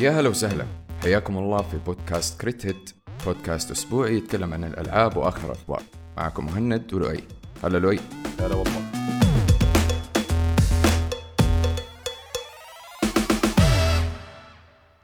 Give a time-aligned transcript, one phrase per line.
[0.00, 0.66] يا هلا وسهلا.
[1.02, 2.90] حياكم الله في بودكاست Crit Hit.
[3.24, 5.82] بودكاست أسبوعي يتكلم عن الألعاب وآخر الأخبار.
[6.16, 7.24] معكم مهند ولؤي.
[7.64, 8.00] هلا لؤي.
[8.40, 8.90] هلا والله.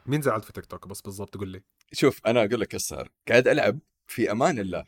[0.05, 1.63] مين زعلت في تيك توك؟ بس بالضبط قول لي.
[1.91, 4.85] شوف أنا أقول لك إيش صار قاعد ألعب في أمان الله.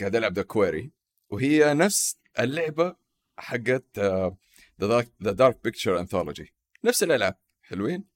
[0.00, 0.92] قاعد ألعب The Quarry
[1.30, 2.96] وهي نفس اللعبة
[3.38, 3.98] حقت
[4.80, 6.54] The Dark Pictures Anthology
[6.84, 7.36] نفس الألعاب.
[7.62, 8.09] حلوين؟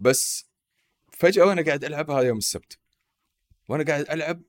[0.00, 0.48] بس
[1.12, 2.78] فجأة وأنا قاعد العبها يوم السبت.
[3.68, 4.42] وأنا قاعد ألعب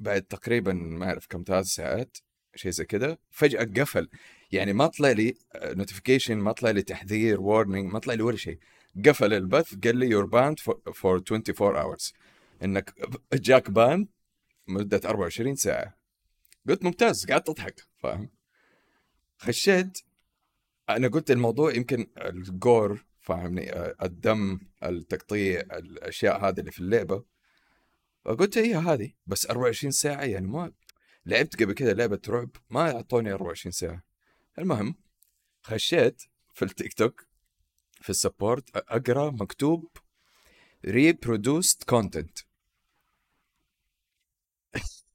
[0.00, 2.18] بعد تقريبا ما أعرف كم ثلاث ساعات
[2.54, 4.08] شيء زي كذا فجأة قفل.
[4.52, 8.58] يعني ما طلع لي notification ما طلع لي تحذير warning ما طلع لي ولا شيء.
[9.06, 12.12] قفل البث قال لي you're banned for 24 hours
[12.62, 12.94] إنك
[13.32, 14.08] جاك ban
[14.68, 15.98] مدة 24 ساعة.
[16.68, 18.30] قلت ممتاز قعدت اضحك فاهم؟
[19.38, 19.98] خشيت.
[20.88, 27.24] أنا قلت الموضوع يمكن الجور فاهمني؟ الدم التقطيع الأشياء هذه اللي في اللعبة.
[28.24, 30.72] فقلت هي هذه؟ بس 24 ساعة يعني ما
[31.26, 34.02] لعبت قبل كذا لعبة رعب ما أعطوني 24 ساعة.
[34.58, 34.94] المهم
[35.62, 36.22] خشيت
[36.54, 37.26] في التيك توك
[38.00, 39.88] في السبورت أقرأ مكتوب
[40.86, 42.44] reproduced content.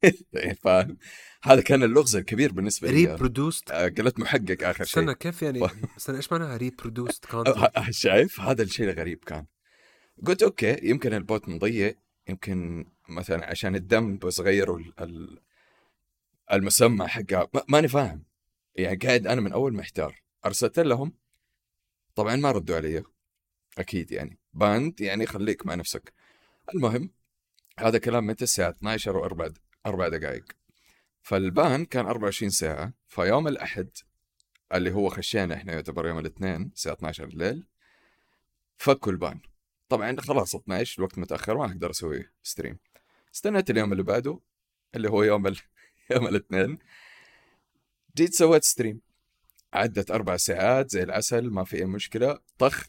[0.63, 0.97] فاهم؟
[1.43, 5.03] هذا كان اللغز الكبير بالنسبة لي reproduced قلت محقق آخر شيء.
[5.03, 5.65] استنى كيف يعني؟
[5.97, 9.45] استنى إيش معناها reproduced content شايف؟ هذا الشيء الغريب كان.
[10.25, 11.93] قلت okay يمكن ال bot مضيع
[12.29, 15.39] يمكن مثلا عشان الدم بس غيروا ال-
[16.53, 18.23] المسمى حقها ما- ماني فاهم.
[18.75, 20.21] يعني قاعد أنا من أول محتار.
[20.45, 21.13] أرسلت لهم.
[22.15, 23.03] طبعا ما ردوا علي.
[23.77, 24.39] أكيد يعني.
[24.53, 26.13] banned يعني خليك مع نفسك.
[26.75, 27.09] المهم
[27.79, 29.49] هذا كلام متى؟ الساعة 12 وأربع
[29.85, 30.45] أربع دقائق.
[31.21, 32.93] فال ban كان 24 ساعة.
[33.07, 33.89] فيوم الأحد
[34.73, 37.67] اللي هو خشينا إحنا يعتبر يوم الاثنين الساعة 12 الليل
[38.77, 39.39] فكوا ال ban.
[39.89, 42.79] طبعا خلاص 12 الوقت متأخر ما أقدر أسوي stream
[43.35, 44.39] استنيت اليوم اللي بعده
[44.95, 45.57] اللي هو يوم ال...
[46.11, 46.79] يوم الاثنين
[48.17, 49.01] جيت سويت stream
[49.73, 52.39] عدت أربع ساعات زي العسل ما في أي مشكلة.
[52.57, 52.83] طخ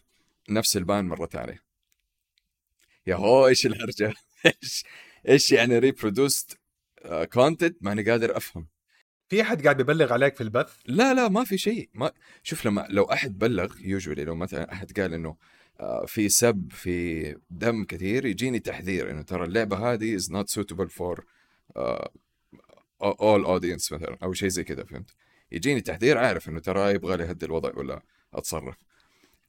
[0.50, 1.62] نفس ال ban مرت عليه
[3.06, 4.14] يا هو إيش الهرجة؟
[4.46, 4.84] إيش
[5.28, 6.58] إيش يعني reproduced
[7.32, 8.68] content ماني قادر أفهم.
[9.28, 11.90] في أحد قاعد بيبلغ عليك في البث؟ لا لا ما في شيء.
[11.94, 12.12] ما
[12.42, 15.36] شوف لما لو أحد بلغ يوجولي لو مثلا أحد قال إنه آه،
[16.06, 21.20] في سب في دم كثير يجيني تحذير إنه ترى اللعبة هذه not suitable for
[21.78, 22.08] uh,
[23.02, 25.10] all audience مثلا أو شيء زي كذا فهمت؟
[25.52, 28.02] يجيني تحذير عارف إنه ترى يبغى لي يهدي الوضع ولا
[28.34, 28.76] أتصرف.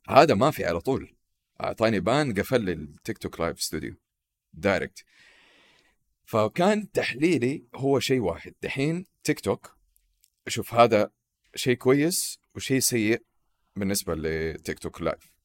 [0.09, 1.15] هذا ما في على طول.
[1.63, 3.95] أعطاني ban قفل لي ال TikTok Live Studio
[4.53, 5.03] direct
[6.25, 8.53] فكان تحليلي هو شيء واحد.
[8.61, 9.77] دحين تيك توك
[10.47, 11.11] شوف هذا
[11.55, 13.23] شيء كويس وشيء سيء
[13.75, 15.37] بالنسبة ل TikTok Live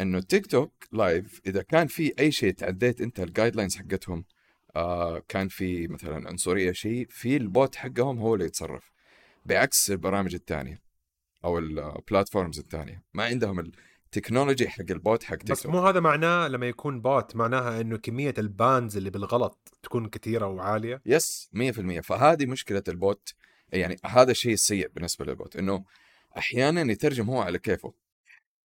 [0.00, 4.24] إنه TikTok Live إذا كان في أي شيء تعديت أنت ال guidelines حقتهم
[4.76, 8.92] آه كان في مثلا عنصرية شيء في ال bot حقهم هو اللي يتصرف.
[9.44, 10.82] بعكس البرامج الثانية
[11.44, 13.72] أو ال platforms الثانية ما عندهم
[14.06, 17.80] التكنولوجي حق ال bot حق تيك بس توك مو هذا معناه لما يكون bot معناها
[17.80, 23.34] إنه كمية ال bans اللي بالغلط تكون كثيرة وعالية؟ yes 100% فهذه مشكلة ال bot
[23.72, 25.84] يعني هذا الشيء السيء بالنسبة لل bot إنه
[26.38, 28.05] أحيانا يترجم هو على كيفه.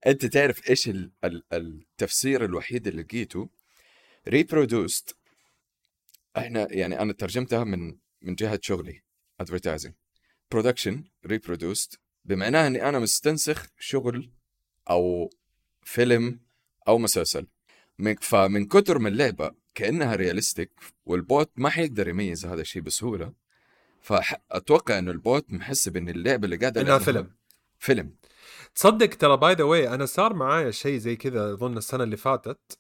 [0.07, 3.49] أنت تعرف إيش ال- ال- التفسير الوحيد اللي لقيته؟
[4.29, 5.17] reproduced
[6.37, 9.03] إحنا يعني أنا ترجمتها من من جهة شغلي
[9.41, 9.95] advertising
[10.51, 14.31] production reproduced بمعناه إني أنا مستنسخ شغل
[14.91, 15.31] أو
[15.83, 16.41] فيلم
[16.89, 17.47] أو مسلسل.
[17.99, 20.71] من فمن كتر ما اللعبه كأنها realistic
[21.07, 23.33] وال bot ما حيقدر يميز هذا الشيء بسهولة
[24.03, 27.35] فاتوقع إنه ال bot محسب ان اللعبة اللي قاعد إنها فيلم.
[27.79, 28.15] فيلم.
[28.75, 32.79] تصدق ترى by the way أنا صار معايا شيء زي كذا اظن السنة اللي فاتت.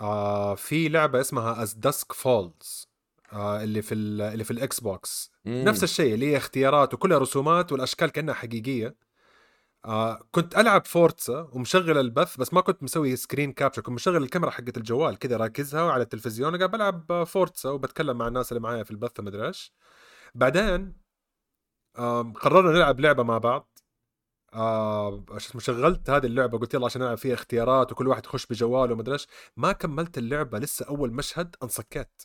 [0.00, 2.88] آه في لعبة اسمها As Dusk Falls
[3.32, 5.64] آه اللي في ال- اللي في ال Xbox مم.
[5.68, 8.96] نفس الشيء اللي هي اختيارات وكلها رسومات والأشكال كأنها حقيقية.
[9.84, 14.50] آه كنت ألعب Forza ومشغل البث بس ما كنت مسوي screen capture كنت مشغل الكاميرا
[14.50, 18.82] حقت الجوال كذا راكزها على التلفزيون قاعد بلعب آه، Forza وبتكلم مع الناس اللي معايا
[18.82, 19.72] في البث ما إيش.
[20.34, 20.96] بعدين
[21.98, 23.75] آه قررنا نلعب لعبة مع بعض.
[24.54, 28.46] آه شو اسمه شغلت هذه اللعبة قلت يلا عشان نلعب فيها اختيارات وكل واحد يخش
[28.46, 29.26] بجواله وما إيش.
[29.56, 32.22] ما كملت اللعبة لسه أول مشهد انصكيت.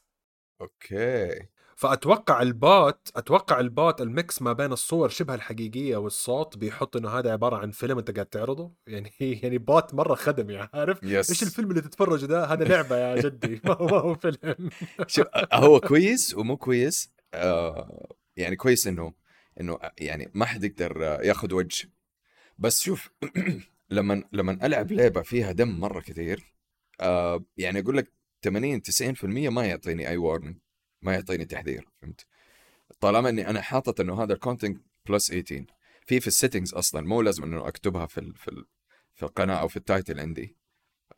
[0.61, 1.47] okay.
[1.75, 6.95] فأتوقع ال bot أتوقع ال bot ال mix ما بين الصور شبه الحقيقية والصوت بيحط
[6.95, 8.71] إنه هذا عبارة عن فيلم أنت قاعد تعرضه.
[8.87, 9.11] يعني
[9.43, 13.61] يعني bot مرة خدمي عارف؟ yes إيش الفيلم اللي تتفرجه ده؟ هذا لعبة يا جدي
[13.65, 14.69] ما هو ما هو فيلم.
[15.07, 19.13] شوف هو كويس ومو كويس آه يعني كويس انه
[19.61, 21.89] إنه يعني ما حد يقدر ياخذ وجه.
[22.57, 23.09] بس شوف
[23.89, 26.53] لما لما ألعب لعبة فيها دم مرة كثير
[26.99, 28.11] آه يعني أقول لك
[28.43, 30.57] 80 90% ما يعطيني أي warning
[31.01, 32.25] ما يعطيني تحذير فهمت؟
[32.99, 35.65] طالما إني أنا حاطط إنه هذا ال content plus 18
[36.05, 38.63] في في ال settings أصلا مو لازم إنه أكتبها في في
[39.13, 40.57] في القناة أو في ال title عندي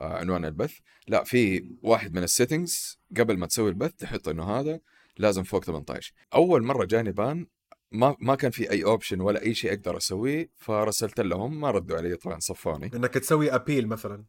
[0.02, 0.78] آه عنوان البث
[1.08, 4.80] لا في واحد من ال settings قبل ما تسوي البث تحط إنه هذا
[5.18, 7.48] لازم فوق 18 أول مرة جاني ban
[7.94, 11.98] ما ما كان في أي option ولا أي شيء أقدر أسويه فرسلت لهم ما ردوا
[11.98, 14.25] علي طبعا صفوني إنك تسوي appeal مثلا.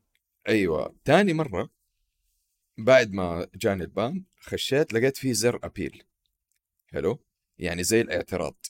[0.48, 0.94] أيوه.
[1.04, 1.70] ثاني مرة
[2.78, 6.02] بعد ما جاني ال ban خشيت لقيت في زر appeal
[6.86, 7.24] حلو؟
[7.58, 8.66] يعني زي الاعتراض.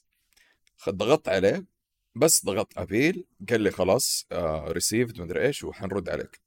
[0.89, 1.67] ضغطت عليه
[2.15, 4.27] بس ضغطت appeal قال لي خلاص
[4.69, 6.41] received مدري إيش وحنرد عليك.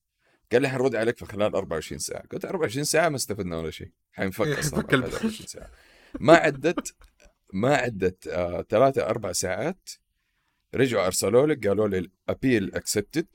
[0.52, 2.28] قال لي حنرد عليك في خلال 24 ساعة.
[2.28, 3.92] قلت 24 ساعة ما استفدنا ولا شيء.
[4.12, 5.14] حينفك أصلا ينفك بعد البث.
[5.14, 5.72] 24 ساعة.
[6.20, 6.96] ما عدت
[7.54, 9.90] ما عدت آه ثلاثة أربع ساعات.
[10.76, 13.28] رجعوا أرسلوا لك قالوا لي ال appeal accepted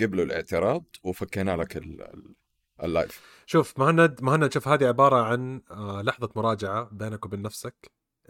[0.00, 2.34] قبلوا الاعتراض وفكينا لك ال- ال-
[2.82, 7.74] ال live شوف مهند مهند شوف هذه عبارة عن آه، لحظة مراجعة بينك وبين نفسك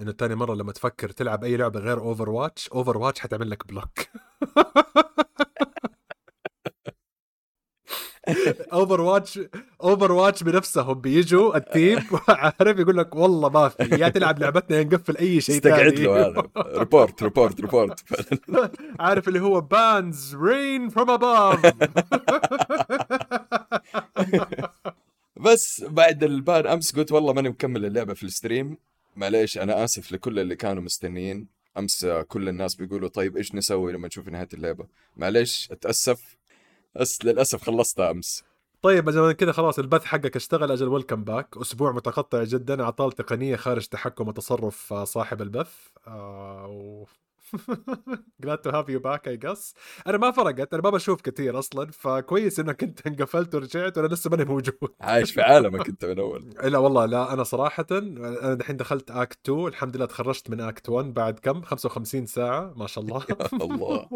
[0.00, 3.98] إنه تاني مرة لما تفكر تلعب أي لعبة غير Overwatch Overwatch حتعمل لك block
[8.72, 9.40] Overwatch
[9.82, 11.98] Overwatch بنفسهم بيجوا ال team
[12.28, 16.02] عارف يقول لك والله ما في يا تلعب لعبتنا يا نقفل أي شيء استقعد ثاني.
[16.06, 16.42] له هذا.
[16.78, 18.04] report report report
[19.00, 21.72] عارف اللي هو bans rain from above
[25.36, 28.76] بس بعد ال ban أمس قلت والله ماني مكمل اللعبة في ال stream.
[29.16, 31.46] معليش أنا آسف لكل اللي كانوا مستنيين.
[31.78, 34.86] أمس كل الناس بيقولوا طيب إيش نسوي لما نشوف نهاية اللعبة؟
[35.16, 36.37] معليش أتأسف.
[36.94, 38.44] بس للأسف خلصتها أمس.
[38.82, 43.56] طيب أجل كذا خلاص البث حقك اشتغل أجل welcome back أسبوع متقطع جدا اعطال تقنية
[43.56, 45.72] خارج تحكم وتصرف آه، صاحب البث.
[46.06, 47.04] آه،
[48.44, 49.74] glad to have you back I guess.
[50.06, 54.30] أنا ما فرقت أنا ما بشوف كثير أصلا فكويس إنك أنت انقفلت ورجعت وأنا لسه
[54.30, 54.74] ماني موجود.
[55.00, 56.48] عايش في عالمك أنت من أول.
[56.72, 60.88] لا والله لا أنا صراحة أنا دحين دخلت act 2 الحمد لله تخرجت من act
[60.88, 63.24] 1 بعد كم؟ 55 ساعة ما شاء الله.
[63.52, 64.08] الله.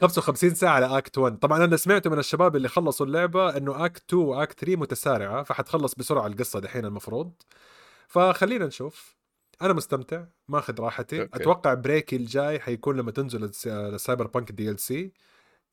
[0.00, 4.02] 55 ساعة على act 1 طبعا أنا سمعت من الشباب اللي خلصوا اللعبة إنه act
[4.08, 7.32] 2 و act 3 متسارعة فحتخلص بسرعة القصة دحين المفروض.
[8.08, 9.16] فخلينا نشوف.
[9.62, 11.22] أنا مستمتع ماخذ راحتي.
[11.22, 11.36] okay.
[11.42, 15.12] أتوقع break ي الجاي حيكون لما تنزل الس- ال Cyberpunk DLC.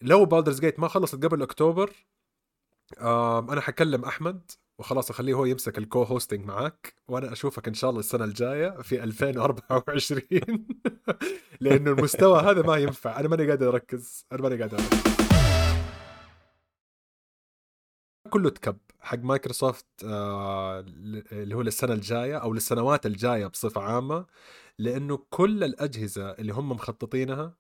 [0.01, 1.91] لو Baldur's Gate ما خلصت قبل أكتوبر
[3.01, 4.51] أنا حكلم أحمد.
[4.79, 9.03] وخلاص أخليه هو يمسك ال co-hosting معاك وأنا أشوفك إن شاء الله السنة الجاية في
[9.03, 10.21] 2024
[11.61, 13.19] لأنه المستوى هذا ما ينفع.
[13.19, 14.25] أنا ماني قادر أركز.
[14.31, 15.17] أنا ماني قادر أركز.
[18.29, 18.77] كله تكب.
[18.99, 20.79] حق مايكروسوفت آه
[21.31, 24.25] اللي هو للسنة الجاية أو للسنوات الجاية بصفة عامة
[24.79, 27.53] لأنه كل الأجهزة اللي هم مخططينها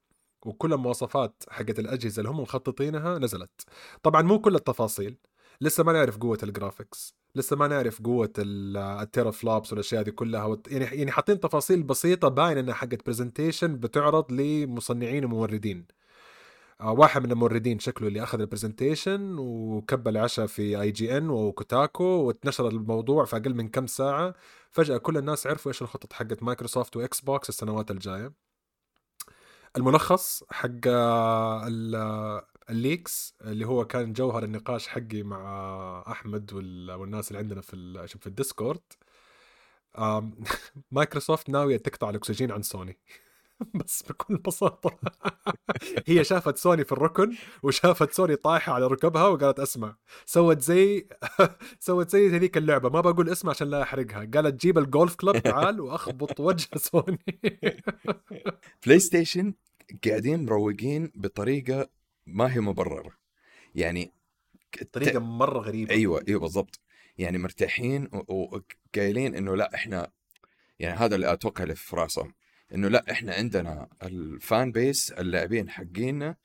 [0.45, 3.61] وكل المواصفات حقت الأجهزة اللي هم مخططينها نزلت.
[4.03, 5.17] طبعا مو كل التفاصيل.
[5.61, 10.11] لسه ما نعرف قوة ال graphics لسه ما نعرف قوة ال- ال teraflops والأشياء دي
[10.11, 15.87] كلها يعني يعني حاطين تفاصيل بسيطة باين إنها حقت presentation بتعرض لمصنعين وموردين.
[16.81, 22.03] آه، واحد من الموردين شكله اللي أخذ ال presentation وكب العشاء في IGN و Kotaku
[22.03, 24.33] واتنشر الموضوع في أقل من كم ساعة.
[24.71, 28.33] فجأة كل الناس عرفوا إيش الخطط حقت مايكروسوفت و Xbox السنوات الجاية.
[29.77, 30.87] الملخص حق
[32.69, 38.07] ال leaks اللي هو كان جوهر النقاش حقي مع أحمد وال- والناس اللي عندنا في
[38.19, 38.81] في ال Discord.
[40.91, 42.97] مايكروسوفت ناوية تقطع الأكسجين عن سوني.
[43.85, 44.99] بس بكل بساطة.
[46.07, 49.95] هي شافت سوني في الركن وشافت سوني طايحة على ركبها وقالت اسمع.
[50.25, 51.07] سوت زي
[51.79, 52.89] سوت زي هذيك اللعبة.
[52.89, 54.29] ما بقول اسمها عشان لا أحرقها.
[54.33, 57.19] قالت جيب ال golf club تعال وأخبط وجه سوني.
[58.85, 59.53] PlayStation
[60.07, 61.89] قاعدين مروقين بطريقة
[62.27, 63.13] ما هي مبررة.
[63.75, 64.11] يعني
[64.91, 65.91] طريقه مرة غريبة.
[65.93, 66.79] أيوه أيوه بالضبط.
[67.17, 68.59] يعني مرتاحين و-
[68.95, 70.11] وقايلين إنه لأ إحنا
[70.79, 72.33] يعني هذا اللي أتوقع اللي في راسهم
[72.73, 76.35] إنه لأ إحنا عندنا ال fan base اللاعبين حقينا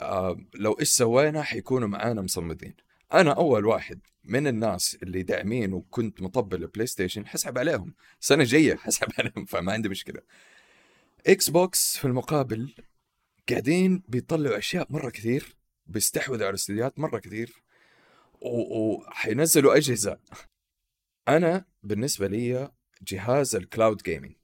[0.00, 2.74] آه لو إيش سوينا حيكونوا معانا مصمدين.
[3.12, 7.94] أنا أول واحد من الناس اللي داعمين وكنت مطبل ال PlayStation حسحب عليهم.
[8.20, 10.20] السنة الجايه حسحب عليهم فما عندي مشكلة.
[11.26, 12.74] Xbox في المقابل
[13.50, 15.56] قاعدين بيطلعوا أشياء مرة كثير
[15.86, 17.62] بيستحوذوا على الاستديوهات مرة كثير
[18.40, 20.18] وحينزلوا أجهزة.
[21.28, 22.72] أنا بالنسبة لي
[23.02, 24.34] جهاز ال cloud gaming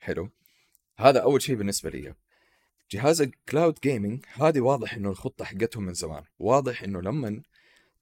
[0.00, 0.30] حلو؟
[0.98, 2.14] هذا أول شيء بالنسبة لي
[2.90, 6.24] جهاز ال cloud gaming هذه واضح إنه الخطة حقتهم من زمان.
[6.38, 7.42] واضح إنه لما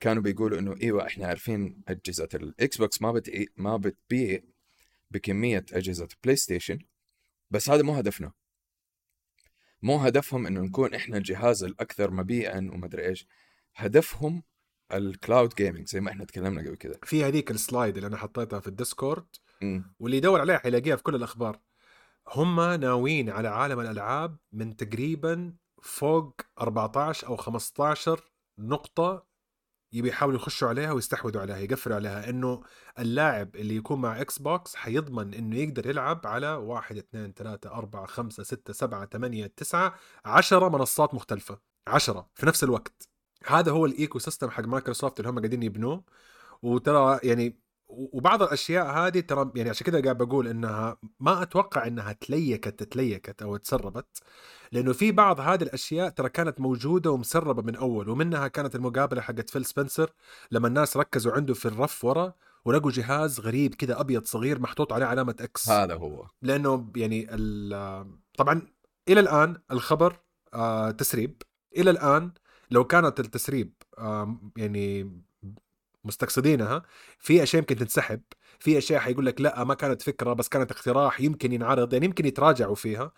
[0.00, 4.40] كانوا بيقولوا إنه إيوه إحنا عارفين أجهزة ال Xbox ما بتعي ما بتبيع
[5.10, 6.78] بكمية أجهزة PlayStation
[7.50, 8.32] بس هذا مو هدفنا.
[9.84, 13.26] مو هدفهم إنه نكون إحنا الجهاز الأكثر مبيعا ومدري إيش.
[13.76, 14.42] هدفهم
[14.92, 17.00] ال cloud gaming زي ما إحنا تكلمنا قبل كده.
[17.02, 19.26] في هذيك ال slide اللي أنا حطيتها في ال Discord.
[19.98, 21.60] واللي يدور عليها حيلاقيها في كل الأخبار.
[22.28, 29.26] هم ناويين على عالم الألعاب من تقريبا فوق 14 أو 15 نقطة
[29.94, 32.62] يبي يحاولوا يخشوا عليها ويستحوذوا عليها يقفلوا عليها إنه
[32.98, 38.42] اللاعب اللي يكون مع Xbox حيضمن إنه يقدر يلعب على 1 2 3 4 5
[38.42, 41.58] 6 7 8 9 10 منصات مختلفة.
[41.86, 43.08] 10 في نفس الوقت.
[43.46, 46.04] هذا هو ال ecosystem حق مايكروسوفت اللي هم قاعدين يبنوه.
[46.62, 47.58] وترى يعني
[47.88, 52.82] وبعض الأشياء هذه ترى يعني عشان كذا قاعد بقول إنها ما أتوقع إنها ت leaked
[52.82, 54.18] ت leaked أو تسربت.
[54.74, 59.50] لأنه في بعض هذه الأشياء ترى كانت موجودة ومسربة من أول ومنها كانت المقابلة حقت
[59.50, 60.10] فيل سبنسر
[60.50, 65.06] لما الناس ركزوا عنده في الرف ورا ولقوا جهاز غريب كذا أبيض صغير محطوط عليه
[65.06, 66.26] علامة إكس هذا هو.
[66.42, 67.26] لأنه يعني
[68.38, 68.62] طبعا
[69.08, 70.16] إلى الآن الخبر
[70.54, 71.42] آه، تسريب.
[71.76, 72.32] إلى الآن
[72.70, 75.20] لو كانت التسريب آه، يعني
[76.04, 76.82] مستقصدينها
[77.18, 78.20] في أشياء يمكن تنسحب.
[78.58, 82.26] في أشياء حيقول لك لا ما كانت فكرة بس كانت اقتراح يمكن ينعرض يعني يمكن
[82.26, 83.12] يتراجعوا فيها.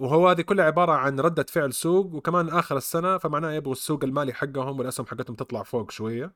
[0.00, 4.32] وهو هذه كلها عبارة عن ردة فعل سوق وكمان آخر السنة فمعناه يبغوا السوق المالي
[4.32, 6.34] حقهم والاسهم حقتهم تطلع فوق شوية.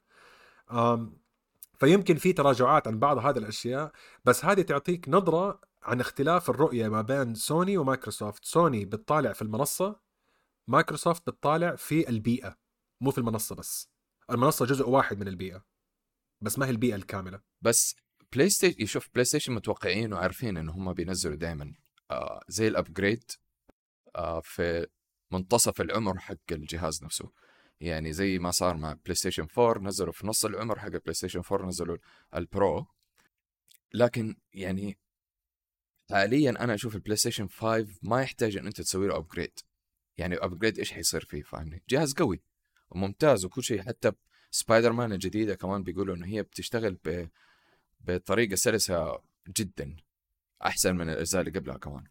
[1.79, 3.93] فيمكن في تراجعات عن بعض هذه الأشياء
[4.25, 8.45] بس هذه تعطيك نظرة عن اختلاف الرؤية ما بين سوني ومايكروسوفت.
[8.45, 9.97] سوني بتطالع في المنصة
[10.69, 12.57] مايكروسوفت بتطالع في البيئة
[13.01, 13.91] مو في المنصة بس.
[14.31, 15.65] المنصة جزء واحد من البيئة
[16.41, 17.41] بس ما هي البيئة الكاملة.
[17.63, 17.97] بس
[18.33, 21.73] PlayStation يشوف PlayStation متوقعين وعارفين إن هم بينزلوا دائما
[22.11, 23.25] آه زي ال upgrade
[24.43, 24.87] في
[25.31, 27.33] منتصف العمر حق الجهاز نفسه.
[27.81, 31.69] يعني زي ما صار مع PlayStation 4 نزلوا في نص العمر حق ال PlayStation 4
[31.69, 31.97] نزلوا
[32.35, 32.87] ال Pro
[33.95, 34.99] لكن يعني
[36.11, 39.59] حاليا أنا أشوف ال PlayStation 5 ما يحتاج إن أنت تسوي له upgrade
[40.19, 42.43] يعني upgrade إيش حيصير فيه؟ فاهمني؟ جهاز قوي
[42.91, 44.13] وممتاز وكل شيء حتى
[44.51, 47.29] سبايدر مان الجديدة كمان بيقولوا إنه هي بتشتغل ب...
[48.01, 49.97] بطريقة سلسة جدا
[50.65, 52.05] أحسن من الأجزاء اللي قبلها كمان.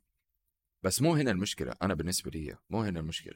[0.84, 3.36] بس مو هنا المشكلة أنا بالنسبة لي مو هنا المشكلة.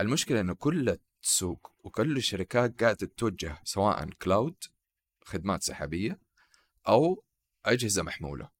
[0.00, 4.64] المشكلة انه كل السوق وكل الشركات قاعدة تتوجه سواء cloud
[5.24, 6.20] خدمات سحابية
[6.88, 7.24] أو
[7.64, 8.50] أجهزة محمولة.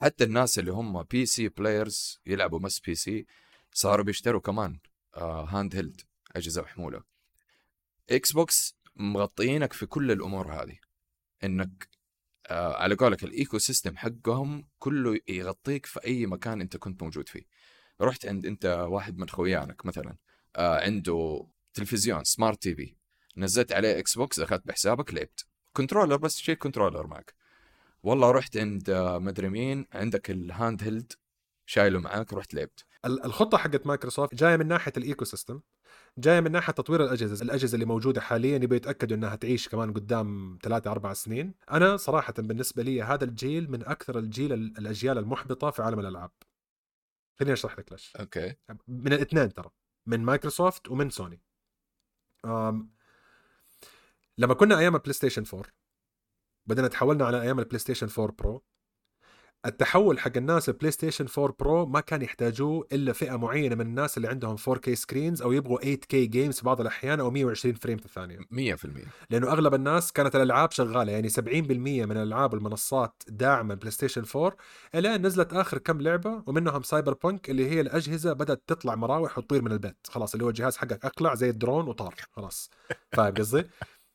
[0.00, 3.26] حتى الناس اللي هم PC players يلعبوا بس PC
[3.72, 4.78] صاروا بيشتروا كمان
[5.16, 6.00] آه handheld
[6.36, 7.02] أجهزة محمولة.
[8.10, 10.78] Xbox مغطيينك في كل الأمور هذه
[11.44, 11.88] إنك
[12.50, 17.42] آه على قولك ال ecosystem حقهم كله يغطيك في أي مكان أنت كنت موجود فيه.
[18.00, 20.16] رحت عند أنت واحد من خويانك مثلا
[20.56, 22.94] آه عنده تلفزيون smart TV
[23.36, 25.46] نزلت عليه إكس بوكس أخذت بحسابك لعبت.
[25.72, 27.34] controller بس شيل controller معك.
[28.02, 31.12] والله رحت عند آه، مدري مين عندك ال handheld
[31.66, 32.84] شايله معاك رحت لعبت.
[33.04, 35.60] ال- الخطة حقت مايكروسوفت جاية من ناحية ال ecosystem
[36.18, 40.58] جاية من ناحية تطوير الأجهزة الأجهزة اللي موجودة حاليا يبغوا يتأكدوا إنها تعيش كمان قدام
[40.62, 41.54] ثلاثة أربع سنين.
[41.70, 46.30] أنا صراحة بالنسبة لي هذا الجيل من أكثر الجيل الأجيال المحبطة في عالم الألعاب.
[47.38, 48.16] خليني أشرح لك ليش.
[48.16, 48.54] okay.
[48.88, 49.70] من الاثنين ترى
[50.06, 51.42] من مايكروسوفت ومن سوني.
[52.44, 52.90] أم
[54.38, 55.70] لما كنا أيام البلاي ستيشن 4
[56.66, 58.64] بدنا تحولنا على أيام البلاي ستيشن 4 pro
[59.66, 64.16] التحول حق الناس البلاي ستيشن 4 pro ما كان يحتاجوه إلا فئة معينة من الناس
[64.16, 68.06] اللي عندهم 4K screens أو يبغوا 8K games في بعض الأحيان أو 120 frame في
[68.06, 68.38] الثانية.
[68.38, 71.38] 100% لأنه أغلب الناس كانت الألعاب شغالة يعني 70%
[72.06, 74.56] من الألعاب والمنصات داعمة البلاي ستيشن 4
[74.94, 79.62] الين نزلت آخر كم لعبة ومنهم سايبر بونك اللي هي الأجهزة بدأت تطلع مراوح وتطير
[79.62, 79.96] من البيت.
[80.06, 82.14] خلاص اللي هو الجهاز حقك أقلع زي الدرون وطار.
[82.32, 82.70] خلاص.
[83.12, 83.64] فاهم قصدي؟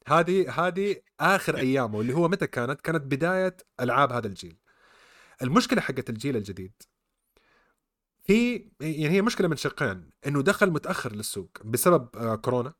[0.08, 4.64] هذه هذه آخر أيامه اللي هو متى كانت؟ كانت بداية ألعاب هذا الجيل.
[5.42, 6.74] المشكلة حقت الجيل الجديد.
[8.24, 12.74] في يعني هي مشكلة من شقين إنه دخل متأخر للسوق بسبب آه، كورونا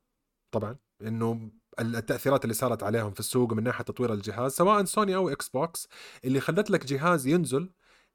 [0.52, 0.76] طبعا.
[1.02, 5.50] إنه التأثيرات اللي صارت عليهم في السوق من ناحية تطوير الجهاز سواء سوني أو إكس
[5.50, 5.88] بوكس
[6.26, 7.72] اللي خلت لك جهاز ينزل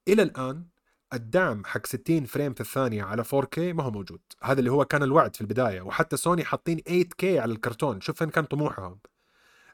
[0.09, 0.66] إلى الآن
[1.12, 4.20] الدعم حق 60 frame في الثانية على 4K ما هو موجود.
[4.42, 5.80] هذا اللي هو كان الوعد في البداية.
[5.80, 8.00] وحتى سوني حاطين 8K على الكرتون.
[8.00, 9.00] شوف فين كان طموحهم.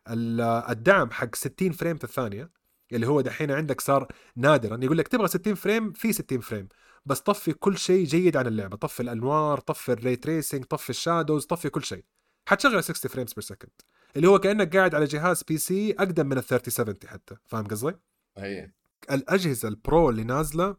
[0.09, 2.51] ال- الدعم حق 60 فريم في الثانية
[2.93, 4.79] اللي هو دحين عندك صار نادرا.
[4.85, 6.69] يقول لك تبغى 60 frame في 60 frame.
[7.07, 8.77] بس طفي كل شيء جيد عن اللعبة.
[8.77, 12.05] طفي الأنوار طفي ال ray tracing طفي ال shadows طفي كل شيء.
[12.49, 13.71] حتشغل 60 frames per second
[14.17, 17.37] اللي هو كأنك قاعد على جهاز PC أقدم من ال 3070 حتى.
[17.47, 17.97] فاهم قصدي؟
[18.39, 18.71] هي
[19.11, 20.77] الأجهزة ال pro اللي نازلة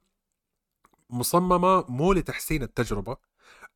[1.10, 3.18] مصممة مو لتحسين التجربة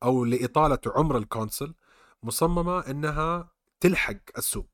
[0.02, 1.74] أو لإطالة عمر ال console
[2.22, 4.70] مصممة إنها تلحق السوق.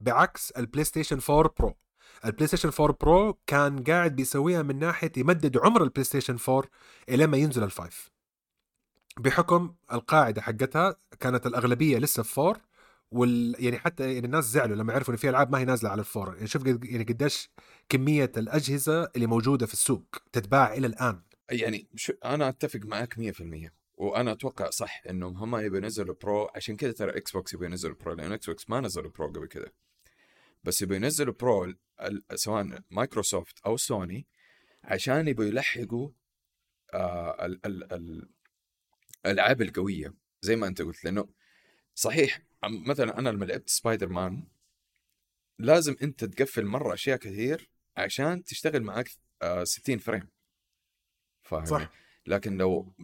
[0.00, 1.76] بعكس البلاي ستيشن 4 pro
[2.24, 6.70] البلاي ستيشن 4 pro كان قاعد بيسويها من ناحية يمدد عمر البلاي ستيشن 4
[7.08, 8.10] إلى ما ينزل ال five
[9.20, 12.60] بحكم القاعدة حقتها كانت الأغلبية لسه في 4
[13.10, 16.00] وال يعني حتى يعني الناس زعلوا لما عرفوا إن في ألعاب ما هي نازلة على
[16.00, 16.34] ال four.
[16.34, 17.50] يعني شوف يعني قديش
[17.88, 21.22] كمية الأجهزة اللي موجودة في السوق تتباع إلى الآن.
[21.50, 26.76] يعني شو أنا أتفق معك 100% وأنا أتوقع صح إنهم هم يبي ينزلوا pro عشان
[26.76, 29.70] كذا ترى إكس بوكس يبي ينزلوا pro لأن إكس بوكس ما نزلوا pro قبل كذا
[30.66, 31.74] بس يبي ينزلوا pro
[32.34, 34.26] سواء مايكروسوفت أو سوني
[34.84, 36.10] عشان يبوا يلحقوا
[36.94, 38.28] آه ال ال ال
[39.26, 40.14] الألعاب القوية.
[40.40, 41.28] زي ما أنت قلت لأنه
[41.94, 44.46] صحيح مثلا أنا لما لعبت سبايدر مان
[45.58, 49.10] لازم أنت تقفل مرة أشياء كثير عشان تشتغل معك
[49.42, 50.28] آه 60 frame.
[51.42, 51.92] فاهم صح.
[52.26, 52.94] لكن لو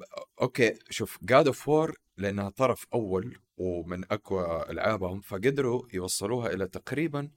[0.41, 7.31] okay شوف God of War لأنها طرف أول ومن أقوى ألعابهم فقدروا يوصلوها إلى تقريبا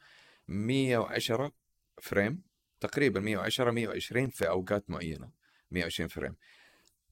[0.47, 1.51] 110
[2.01, 2.41] frame
[2.79, 5.29] تقريبا 110 120 في أوقات معينة
[5.71, 6.36] 120 frame.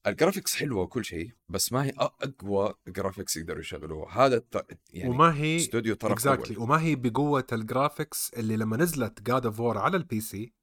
[0.07, 4.25] ال graphics حلوة وكل شيء بس ما هي أقوى graphics يقدروا يشغلوها.
[4.25, 4.79] هذا الت...
[4.89, 6.57] يعني وما هي استوديو طرف أول.
[6.57, 10.53] وما هي بقوة ال graphics اللي لما نزلت God of War على ال PC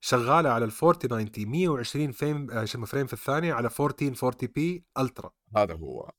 [0.00, 5.30] شغالة على ال 4090 120 frame آه، frame في الثانية على 1440 p ultra.
[5.56, 6.12] هذا هو.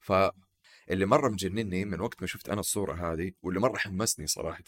[0.00, 4.64] فاللي مرة مجنني من وقت ما شفت أنا الصورة هذه واللي مرة حمسني صراحة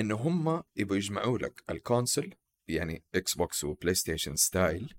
[0.00, 2.34] انه هم يبغوا يجمعوا لك ال console
[2.68, 4.94] يعني إكس بوكس وبلاي ستيشن style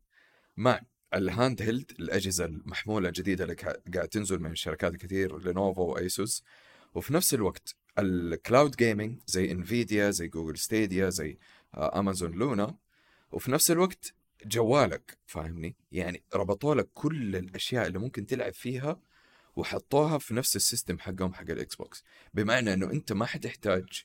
[0.58, 0.82] مع
[1.14, 3.56] ال handheld الأجهزة المحمولة الجديدة اللي
[3.94, 6.44] قاعد تنزل من شركات كثير لينوفو وايسوس
[6.94, 11.38] وفي نفس الوقت ال cloud gaming زي انفيديا زي جوجل ستيديا زي
[11.74, 12.78] آه، امازون لونا
[13.32, 14.14] وفي نفس الوقت
[14.46, 19.00] جوالك فاهمني؟ يعني ربطوا لك كل الأشياء اللي ممكن تلعب فيها
[19.56, 22.04] وحطوها في نفس ال system حقهم حق الإكس بوكس.
[22.34, 24.04] بمعنى إنه أنت ما حتحتاج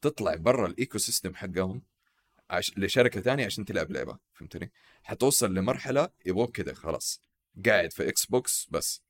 [0.00, 1.82] تطلع برا ال ecosystem حقهم
[2.50, 2.72] عش...
[2.78, 4.72] لشركة ثانية عشان تلعب لعبة فهمتني؟
[5.02, 7.20] حتوصل لمرحلة يبغوك كذا خلاص.
[7.66, 9.02] قاعد في إكس بوكس بس.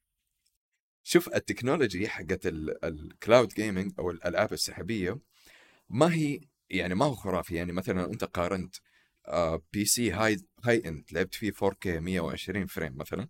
[1.02, 5.19] شوف ال technology حقت ال- ال cloud gaming أو الألعاب السحابية
[5.89, 7.54] ما هي يعني ما هو خرافي.
[7.54, 8.76] يعني مثلا أنت قارنت
[9.73, 13.28] PC high high end لعبت فيه 4K 120 frame مثلا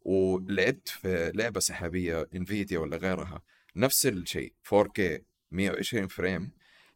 [0.00, 3.42] ولعبت في لعبة سحابية انفيديا ولا غيرها
[3.76, 5.00] نفس الشيء 4K
[5.50, 6.52] 120 frame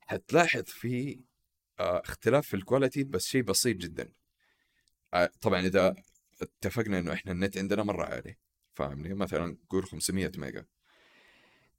[0.07, 1.21] حتلاحظ في
[1.81, 4.09] آه، اختلاف في ال quality بس شيء بسيط جدا.
[5.15, 5.95] آه، طبعا إذا
[6.43, 8.37] اتفقنا إنه إحنا النت عندنا مرة عالي
[8.75, 10.67] فاهمني؟ مثلا قول 500 ميجا.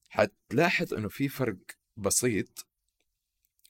[0.09, 1.57] حتلاحظ إنه في فرق
[1.97, 2.67] بسيط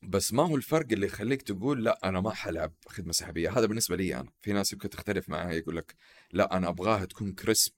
[0.04, 3.58] بس ما هو الفرق اللي يخليك تقول لا أنا ما حلعب خدمة سحابية.
[3.58, 4.32] هذا بالنسبة لي أنا.
[4.42, 5.96] في ناس يمكن تختلف معي يقول لك
[6.32, 7.72] لا أنا أبغاها تكون crisp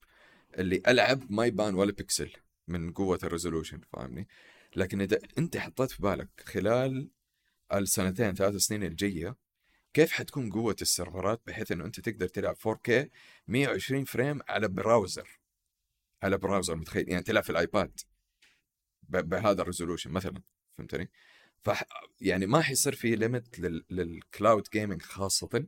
[0.58, 2.32] اللي ألعب ما يبان ولا بيكسل
[2.68, 4.28] من قوة ال resolution فاهمني؟
[4.75, 7.12] لكن إذا أنت حطيت في بالك خلال
[7.73, 9.36] السنتين ثلاث سنين الجاية
[9.93, 13.08] كيف حتكون قوة السيرفرات بحيث إنه أنت تقدر تلعب 4K
[13.47, 15.39] 120 frame على browser؟
[16.23, 17.99] على browser متخيل؟ يعني تلعب في الآيباد
[19.03, 20.41] بهذا ال resolution مثلا
[20.77, 21.12] فهمتني؟
[21.63, 21.69] ف
[22.21, 23.86] يعني ما حيصير في limit لل...
[23.89, 25.67] لل cloud gaming خاصة.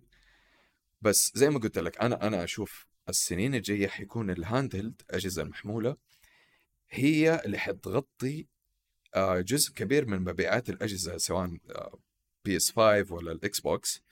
[1.01, 5.97] بس زي ما قلت لك أنا أنا أشوف السنين الجاية حيكون ال handheld الاجهزة المحمولة
[6.89, 8.47] هي اللي حتغطي
[9.17, 11.57] جزء كبير من مبيعات الأجهزة سواء
[12.45, 14.03] PS 5 ولا ال Xbox.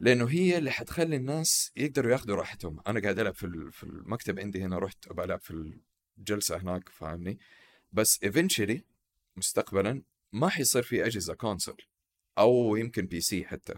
[0.00, 2.80] لأنه هي اللي حتخلي الناس يقدروا ياخذوا راحتهم.
[2.86, 5.72] أنا قاعد ألعب في في المكتب عندي هنا رحت العب في
[6.18, 7.38] الجلسة هناك فاهمني؟
[7.92, 8.84] بس eventually
[9.36, 11.82] مستقبلا ما حيصير في أجهزة console
[12.38, 13.74] أو يمكن PC حتى.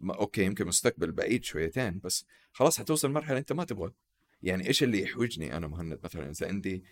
[0.00, 3.92] ما okay يمكن مستقبل بعيد شويتين بس خلاص حتوصل مرحلة أنت ما تبغى.
[4.42, 6.84] يعني إيش اللي يحوجني أنا مهند؟ مثلا إذا عندي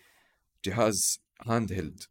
[0.65, 2.03] جهاز handheld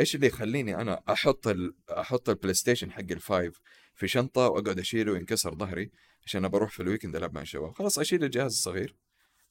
[0.00, 1.74] إيش اللي يخليني أنا أحط ال...
[1.90, 3.60] أحط ال PlayStation حق ال five
[3.94, 5.90] في شنطة وأقعد أشيله وينكسر ظهري
[6.24, 7.72] عشان ابى أروح في ال weekend ألعب مع الشباب.
[7.72, 8.96] خلاص أشيل الجهاز الصغير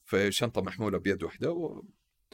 [0.06, 1.52] في شنطة محمولة بيد واحدة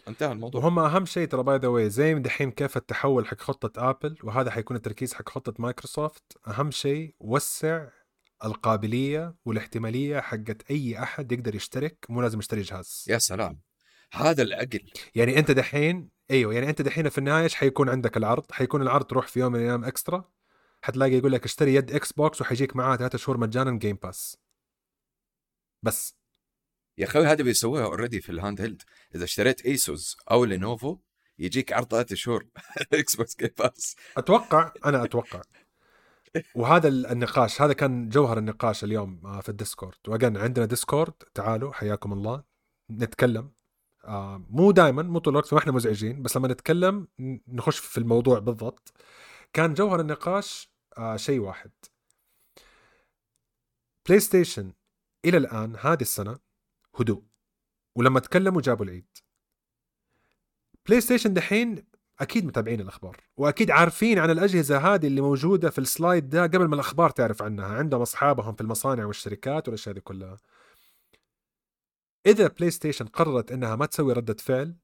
[0.07, 0.61] وانتهى الموضوع.
[0.61, 4.51] وهم أهم شيء ترى by the way زي دحين كيف التحول حق خطة Apple وهذا
[4.51, 7.87] حيكون التركيز حق خطة مايكروسوفت أهم شيء وسع
[8.45, 13.05] القابلية والاحتمالية حقت أي أحد يقدر يشترك مو لازم يشتري جهاز.
[13.09, 13.59] يا سلام.
[14.13, 14.91] هذا العقل.
[15.15, 19.05] يعني أنت دحين إيوه يعني أنت دحين في النهاية إيش حيكون عندك العرض؟ حيكون العرض
[19.05, 20.31] تروح في يوم من الأيام Extra
[20.81, 24.37] حتلاقي يقول لك اشتري يد Xbox وحيجيك معاه ثلاثة شهور مجانا Game Pass
[25.83, 26.17] بس.
[26.97, 28.81] يا أخوي هذا بيسووها already في ال handheld
[29.15, 30.97] إذا اشتريت Asus أو Lenovo
[31.39, 32.47] يجيك عرض ثلاث شهور
[32.93, 35.41] Xbox Game Pass أتوقع أنا أتوقع.
[36.55, 39.97] وهذا ال- النقاش هذا كان جوهر النقاش اليوم آه، في ال Discord.
[40.07, 41.13] و again عندنا Discord.
[41.33, 42.43] تعالوا حياكم الله.
[42.91, 43.51] نتكلم.
[44.05, 47.07] آه، مو دائما مو طول الوقت ما إحنا مزعجين بس لما نتكلم
[47.47, 48.93] نخش في الموضوع بالضبط
[49.53, 51.71] كان جوهر النقاش آه، شيء واحد.
[54.07, 54.73] PlayStation
[55.25, 56.37] إلى الآن هذه السنة
[56.99, 57.23] هدوء.
[57.95, 59.17] ولما تكلموا جابوا العيد.
[60.87, 61.85] PlayStation دحين
[62.19, 66.65] أكيد متابعين الأخبار وأكيد عارفين عن الأجهزة هذه اللي موجودة في ال slide ده قبل
[66.65, 67.65] ما الأخبار تعرف عنها.
[67.65, 70.37] عندهم أصحابهم في المصانع والشركات والأشياء دي كلها.
[72.25, 74.75] إذا PlayStation قررت إنها ما تسوي ردة فعل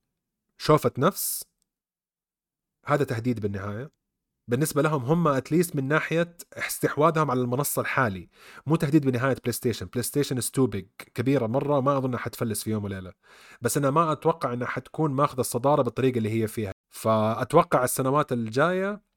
[0.57, 1.43] شوفت نفس
[2.85, 3.91] هذا تهديد بالنهاية.
[4.47, 8.29] بالنسبة لهم هم at least من ناحية استحواذهم على المنصة الحالي.
[8.65, 12.83] مو تهديد بنهاية PlayStation PlayStation is too big كبيرة مرة ما اظنها حتفلس في يوم
[12.83, 13.13] وليلة.
[13.61, 16.71] بس أنا ما أتوقع إنها حتكون ماخذة الصدارة بالطريقة اللي هي فيها.
[16.89, 19.08] فأتوقع السنوات الجاية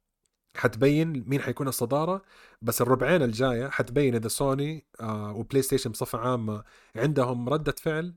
[0.56, 2.22] حتبين مين حيكون الصدارة
[2.62, 6.64] بس الربعين الجاية حتبين إذا سوني آه و PlayStation بصفة عامة
[6.96, 8.14] عندهم ردة فعل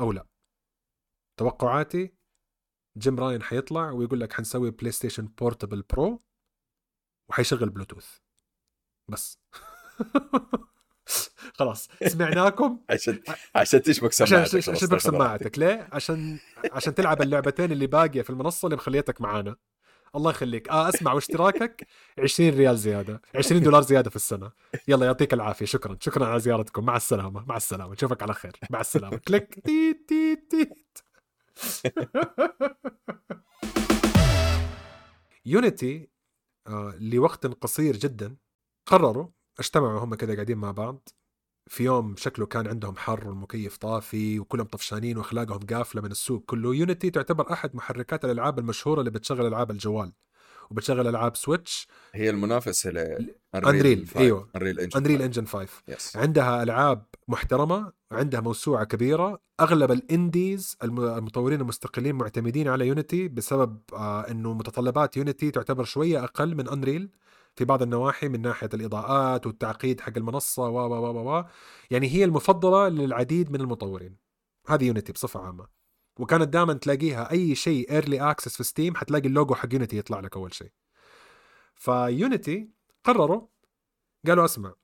[0.00, 0.26] أو لا.
[1.36, 2.14] توقعاتي
[2.98, 6.22] Jim Ryan حيطلع ويقول لك حنسوي PlayStation Portable Pro
[7.28, 8.18] وحيشغل بلوتوث.
[9.08, 9.38] بس.
[11.58, 12.80] خلاص سمعناكم.
[12.90, 13.22] عشان
[13.54, 15.58] عشان تشبك سماعتك عشان تشبك تاخذ سماعتك.
[15.58, 16.38] ليه؟ عشان
[16.72, 19.56] عشان تلعب اللعبتين اللي باقية في المنصة اللي مخليتك معانا.
[20.16, 20.68] الله يخليك.
[20.68, 21.86] آه اسمع واشتراكك
[22.18, 23.22] 20 ريال زيادة.
[23.34, 24.50] 20 دولار زيادة في السنة.
[24.88, 25.66] يلا يعطيك العافية.
[25.66, 25.96] شكرا.
[26.00, 26.84] شكرا على زيارتكم.
[26.84, 27.44] مع السلامة.
[27.46, 27.92] مع السلامة.
[27.92, 28.56] نشوفك على خير.
[28.70, 29.16] مع السلامة.
[29.16, 29.54] click.
[29.66, 30.98] تيت تيت تيت.
[35.46, 36.10] Unity
[36.66, 38.36] آه لوقت قصير جدا
[38.86, 41.08] قرروا اجتمعوا هم كذا قاعدين مع بعض
[41.66, 46.44] في يوم شكله كان عندهم حر والمكيف طافي وكلهم طفشانين وأخلاقهم قافلة من السوق.
[46.46, 50.12] كله Unity تعتبر أحد محركات الألعاب المشهورة اللي بتشغل ألعاب الجوال.
[50.70, 53.34] وبتشغل ألعاب Switch هي المنافسة ل.
[54.56, 59.40] Unreal Engine Unreal Engine 5 yes عندها ألعاب محترمة عندها موسوعة كبيرة.
[59.60, 65.84] أغلب ال indies الم- المطورين المستقلين معتمدين على Unity بسبب آه إنه متطلبات Unity تعتبر
[65.84, 67.10] شوية أقل من Unreal
[67.56, 71.44] في بعض النواحي من ناحية الإضاءات والتعقيد حق المنصة و و و و
[71.90, 74.16] يعني هي المفضلة للعديد من المطورين.
[74.68, 75.66] هذه Unity بصفة عامة.
[76.18, 80.36] وكانت دائما تلاقيها أي شيء early access في Steam حتلاقي اللوجو حق Unity يطلع لك
[80.36, 80.72] أول شيء.
[81.74, 82.70] ف Unity
[83.04, 83.46] قرروا
[84.26, 84.74] قالوا أسمع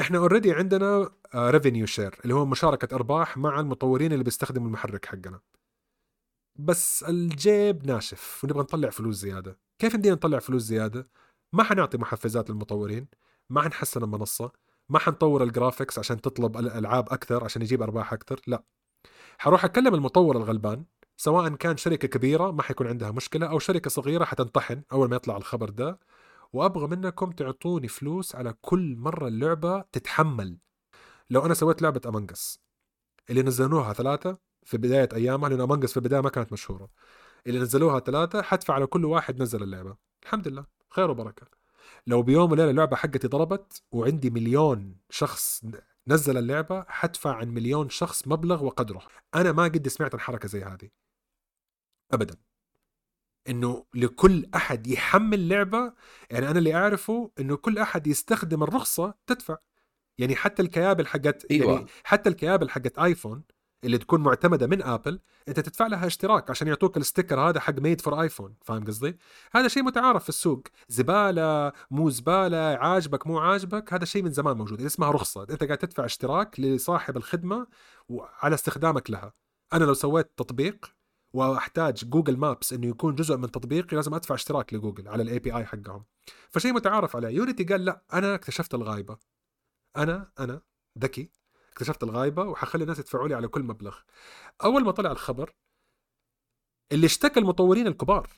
[0.00, 5.40] إحنا already عندنا revenue share اللي هو مشاركة إرباح مع المطورين اللي بيستخدموا المحرك حقنا.
[6.56, 9.58] بس الجيب ناشف ونبغى نطلع فلوس زيادة.
[9.78, 11.08] كيف ندينا نطلع فلوس زيادة؟
[11.52, 13.08] ما حنعطي محفزات للمطورين
[13.50, 14.52] ما حنحسن المنصة
[14.88, 18.64] ما حنطور ال graphics عشان تطلب الألعاب أكثر عشان يجيب أرباح أكثر لا.
[19.38, 20.84] حروح أكلم المطور الغلبان
[21.16, 25.36] سواء كان شركة كبيرة ما حيكون عندها مشكلة أو شركة صغيرة حتنطحن أول ما يطلع
[25.36, 25.98] الخبر ده
[26.52, 30.58] وأبغى منكم تعطوني فلوس على كل مرة اللعبة تتحمل.
[31.30, 32.60] لو أنا سويت لعبة Among Us
[33.30, 36.88] اللي نزلوها ثلاثة في بداية أيامها لأن Among Us في البداية ما كانت مشهورة
[37.46, 39.96] اللي نزلوها ثلاثة حدفع على كل واحد نزل اللعبة.
[40.24, 40.81] الحمد لله.
[40.92, 41.46] خير وبركة.
[42.06, 45.64] لو بيوم وليلة اللعبة حقتي ضربت وعندي مليون شخص
[46.08, 49.02] نزل اللعبة حدفع عن مليون شخص مبلغ وقدره.
[49.34, 50.88] أنا ما قد سمعت عن حركة زي هذه.
[52.12, 52.36] ابدا.
[53.48, 55.92] إنه لكل أحد يحمل لعبه
[56.30, 59.56] يعني أنا اللي أعرفه إنه كل أحد يستخدم الرخصة تدفع.
[60.18, 61.74] يعني حتى الكيابل حقت أيوة.
[61.74, 63.44] يعني حتى الكيابل حقت آيفون
[63.84, 67.74] اللي تكون معتمدة من Apple أنت تدفع لها اشتراك عشان يعطوك ال sticker هذا حق
[67.74, 69.18] made for iPhone فاهم قصدي؟
[69.52, 70.62] هذا شيء متعارف في السوق.
[70.88, 74.80] زبالة مو زبالة عاجبك مو عاجبك هذا شيء من زمان موجود.
[74.80, 75.42] اسمها رخصة.
[75.42, 77.66] أنت قاعد تدفع اشتراك لصاحب الخدمة
[78.08, 79.32] وعلى استخدامك لها.
[79.72, 80.94] أنا لو سويت تطبيق
[81.32, 85.64] وأحتاج Google Maps إنه يكون جزء من تطبيقي لازم أدفع اشتراك لجوجل على ال API
[85.64, 86.04] حقهم.
[86.50, 87.28] فشيء متعارف عليه.
[87.28, 89.18] Unity قال لا أنا اكتشفت الغايبة.
[89.96, 90.60] أنا أنا
[90.98, 91.41] ذكي.
[91.72, 93.96] اكتشفت الغايبة وحخلي الناس يدفعوا لي على كل مبلغ.
[94.64, 95.54] أول ما طلع الخبر
[96.92, 98.30] اللي اشتكى المطورين الكبار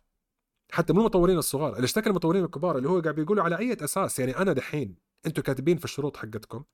[0.73, 4.19] حتى مو المطورين الصغار اللي اشتكى المطورين الكبار اللي هو قاعد بيقولوا على أي أساس
[4.19, 6.65] يعني أنا دحين أنتم كاتبين في الشروط حقتكم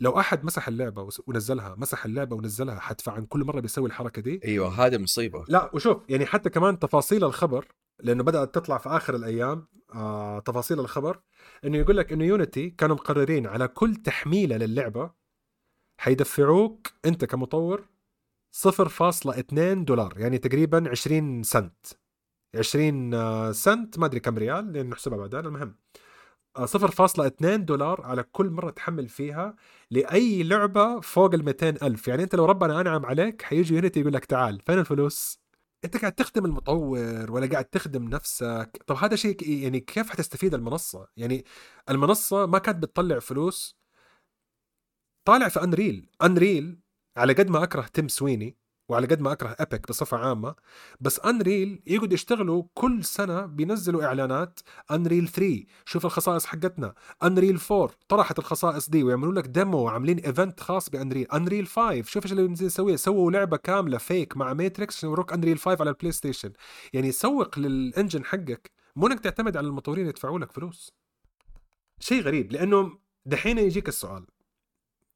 [0.00, 4.40] لو أحد مسح اللعبة ونزلها مسح اللعبة ونزلها حدفع عن كل مرة بيسوي الحركة دي؟
[4.44, 5.44] أيوه هذه مصيبة.
[5.48, 7.66] لا وشوف يعني حتى كمان تفاصيل الخبر
[8.00, 11.20] لأنه بدأت تطلع في آخر الأيام آه تفاصيل الخبر
[11.64, 15.21] إنه يقول لك إنه يونيتي كانوا مقررين على كل تحميلة للعبة
[16.02, 17.84] حيدفعوك أنت كمطور
[18.52, 21.86] 0.2 دولار يعني تقريبا 20 سنت.
[22.58, 25.76] 20 آه، سنت ما أدري كم ريال لأن نحسبها بعدين المهم.
[26.56, 29.56] آه، 0.2 دولار على كل مرة تحمل فيها
[29.90, 32.08] لأي لعبة فوق ال 200 ألف.
[32.08, 35.40] يعني أنت لو ربنا أنعم عليك حيجي يونيتي يقول لك تعال فين الفلوس؟
[35.84, 41.08] أنت قاعد تخدم المطور ولا قاعد تخدم نفسك؟ طب هذا شيء يعني كيف حتستفيد المنصة؟
[41.16, 41.44] يعني
[41.90, 43.81] المنصة ما كانت بتطلع فلوس
[45.24, 46.80] طالع في Unreal Unreal
[47.16, 48.56] على قد ما أكره Tim Sweeney
[48.88, 50.54] وعلى قد ما أكره Epic بصفة عامة
[51.00, 56.94] بس Unreal يقعد يشتغلوا كل سنة بينزلوا إعلانات Unreal 3 شوف الخصائص حقتنا.
[57.22, 61.26] Unreal 4 طرحت الخصائص دي ويعملوا لك demo وعاملين event خاص ب Unreal.
[61.32, 65.58] Unreal 5 شوف إيش اللي نسويه سووا لعبة كاملة فيك مع Matrix عشان يوروك Unreal
[65.58, 66.52] 5 على ال PlayStation
[66.92, 68.70] يعني سوق لل engine حقك.
[68.96, 70.92] مو إنك تعتمد على المطورين يدفعوا لك فلوس.
[72.00, 74.26] شيء غريب لأنه دحين يجيك السؤال.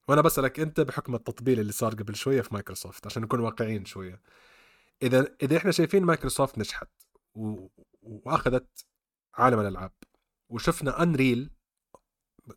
[0.09, 4.23] وأنا بسألك أنت بحكم التطبيل اللي صار قبل شوية في مايكروسوفت عشان نكون واقعيين شوية.
[5.03, 6.89] إذا إذا إحنا شايفين مايكروسوفت نجحت
[7.35, 7.69] و...
[8.03, 8.87] وأخذت
[9.35, 9.93] عالم الألعاب
[10.49, 11.51] وشفنا Unreal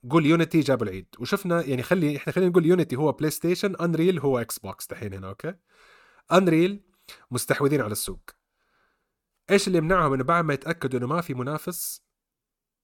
[0.09, 4.19] قول Unity جابوا العيد وشفنا يعني خلي إحنا خلينا نقول Unity هو بلاي ستيشن Unreal
[4.19, 5.53] هو إكس بوكس دحين هنا okay؟
[6.31, 6.83] Unreal
[7.31, 8.29] مستحوذين على السوق.
[9.51, 12.03] إيش اللي يمنعهم إنه بعد ما يتأكدوا إنه ما في منافس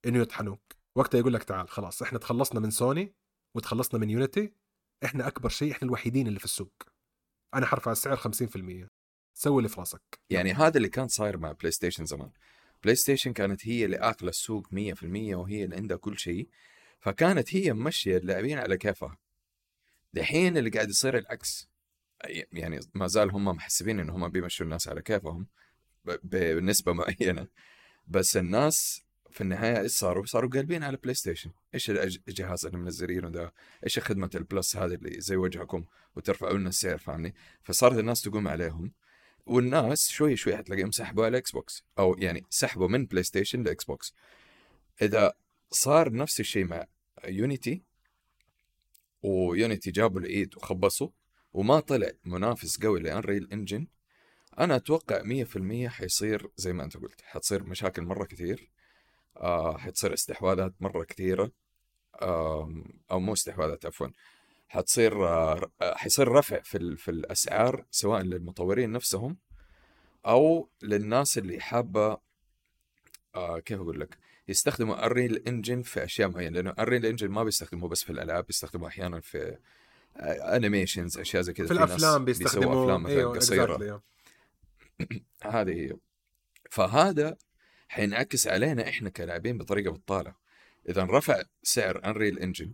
[0.06, 0.62] إنه يطحنوك؟
[0.96, 3.16] وقتها يقول لك تعال خلاص إحنا تخلصنا من سوني
[3.56, 4.54] وتخلصنا من Unity
[5.06, 6.84] إحنا أكبر شيء إحنا الوحيدين اللي في السوق.
[7.54, 8.90] أنا حرفع السعر 50%
[9.34, 10.20] سوي اللي في راسك.
[10.30, 12.32] يعني هذا اللي كان صاير مع بلاي ستيشن زمان.
[12.84, 16.50] بلاي ستيشن كانت هي اللي آكلة السوق 100% وهي اللي عندها كل شيء.
[17.00, 19.18] فكانت هي ممشيه اللاعبين على كيفها.
[20.14, 21.70] دحين اللي قاعد يصير العكس.
[22.52, 25.48] يعني ما زال هم محسبين إن هم بيمشوا الناس على كيفهم
[26.24, 27.48] بنسبة معينة.
[28.08, 29.05] بس الناس
[29.36, 34.00] في النهاية إيش صاروا؟ صاروا قلبين على بلاي ستيشن، إيش الجهاز اللي منزلينه ده؟ إيش
[34.00, 38.92] خدمة ال Plus هذه اللي زي وجهكم وترفعوا لنا السعر فاهمني؟ فصارت الناس تقوم عليهم
[39.46, 43.84] والناس شوي شوي حتلاقيهم سحبوا على إكس بوكس أو يعني سحبوا من بلاي ستيشن لإكس
[43.84, 44.14] بوكس.
[45.02, 45.34] إذا
[45.72, 46.86] صار نفس الشيء مع
[47.26, 47.84] يونيتي
[49.24, 51.10] ويونيتي جابوا العيد وخبصوا
[51.54, 53.88] وما طلع منافس قوي لأنريل انجن
[54.60, 58.75] أنا أتوقع 100% حيصير زي ما أنت قلت حتصير مشاكل مرة كثير
[59.38, 61.52] آه حتصير استحواذات مرة كثيرة.
[62.22, 64.08] آه أو مو استحواذات عفوا.
[64.68, 69.38] حتصير آه حيصير رفع في في الأسعار سواء للمطورين نفسهم
[70.26, 72.18] أو للناس اللي حابة
[73.36, 74.18] آه كيف أقول لك؟
[74.48, 76.56] يستخدموا Unreal Engine في أشياء معينة.
[76.56, 79.58] لأنه Unreal Engine ما بيستخدموه بس في الألعاب بيستخدموه أحيانا في
[80.18, 81.68] animations أشياء زي كذا.
[81.68, 84.02] في, في الأفلام بيستخدموا أفلام مثلا أيوه قصيرة.
[85.44, 85.94] هذه هي.
[86.72, 87.38] فهذا
[87.88, 90.36] حينعكس علينا إحنا كلاعبين بطريقة بطاله
[90.90, 92.74] إذا رفع سعر Unreal Engine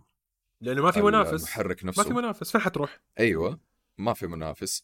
[0.60, 1.34] لأنه ما في منافس.
[1.34, 2.52] المحرك نفسه ما في منافس.
[2.52, 3.60] فين حتروح؟ أيوه
[3.98, 4.82] ما في منافس.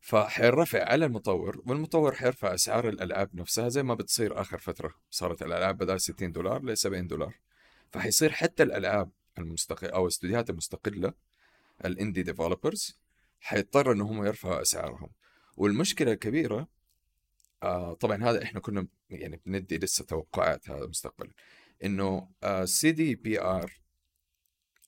[0.00, 4.94] فحيرفع على المطور والمطور حيرفع أسعار الألعاب نفسها زي ما بتصير آخر فترة.
[5.10, 7.34] صارت الألعاب بدل 60 دولار ل 70 دولار.
[7.90, 11.12] فحيصير حتى الألعاب المستقله أو الاستديوهات المستقله
[11.84, 12.98] ال indie developers
[13.40, 15.10] حيضطر إنهم يرفعوا أسعارهم.
[15.56, 16.68] والمشكلة الكبيرة
[17.64, 21.30] آه طبعا هذا إحنا كنا يعني بندي لسه توقعات هذا مستقبلا.
[21.84, 22.28] إنه
[22.64, 23.84] CDPR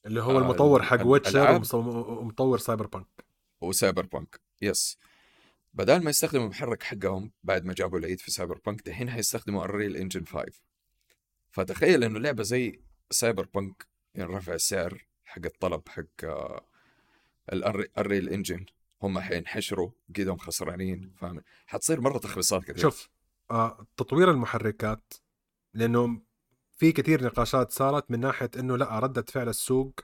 [0.07, 3.25] اللي هو المطور حق Witcher ومطور Cyberpunk
[3.61, 4.99] و Cyberpunk yes
[5.75, 10.25] بدل ما يستخدموا المحرك حقهم بعد ما جابوا العيد في Cyberpunk دحين حيستخدموا Unreal Engine
[10.25, 10.47] 5
[11.51, 12.81] فتخيل إنه لعبة زي
[13.11, 16.67] Cyberpunk يعني رفع السعر حق الطلب حق آه،
[17.99, 18.67] Unreal Engine
[19.03, 22.79] هم حينحشروا قيدهم خسرانين فاهم؟ حتصير مرة تخبيصات كثير.
[22.79, 23.09] شوف
[23.51, 25.15] آه تطوير المحركات
[25.75, 26.23] لأنه
[26.77, 30.01] في كثير نقاشات صارت من ناحية إنه لا ردة فعل السوق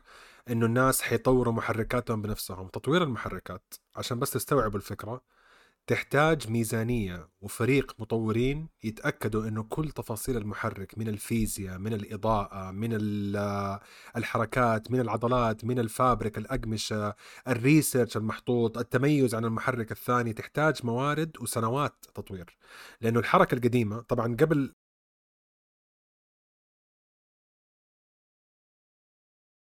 [0.50, 2.68] إنه الناس حيطوروا محركاتهم بنفسهم.
[2.68, 5.22] تطوير المحركات عشان بس تستوعبوا الفكرة
[5.86, 12.90] تحتاج ميزانية وفريق مطورين يتأكدوا أنه كل تفاصيل المحرك من الفيزياء من الإضاءة من
[14.16, 17.14] الحركات من العضلات من ال fabric الأقمشة
[17.48, 22.56] ال research المحطوط التميز عن المحرك الثاني تحتاج موارد وسنوات تطوير.
[23.00, 24.74] لأنه الحركة القديمة طبعا قبل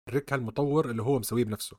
[0.09, 1.77] محركها المطور اللي هو مسويه بنفسه.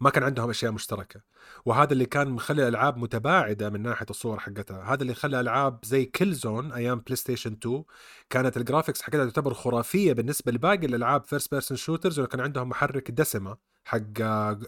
[0.00, 1.20] ما كان عندهم أشياء مشتركة.
[1.64, 4.82] وهذا اللي كان مخلي الالعاب متباعدة من ناحية الصور حقتها.
[4.82, 7.84] هذا اللي خلى ألعاب زي Killzone أيام بلاي ستيشن 2
[8.30, 12.68] كانت ال graphics حقتها تعتبر خرافية بالنسبة لباقي الألعاب first person shooters اللي كان عندهم
[12.68, 14.00] محرك Decima حق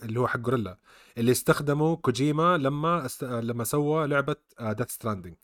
[0.02, 0.78] اللي هو حق Guerrilla
[1.18, 3.24] اللي استخدمه كوجيما لما است...
[3.24, 5.34] لما سوى لعبة Death Stranding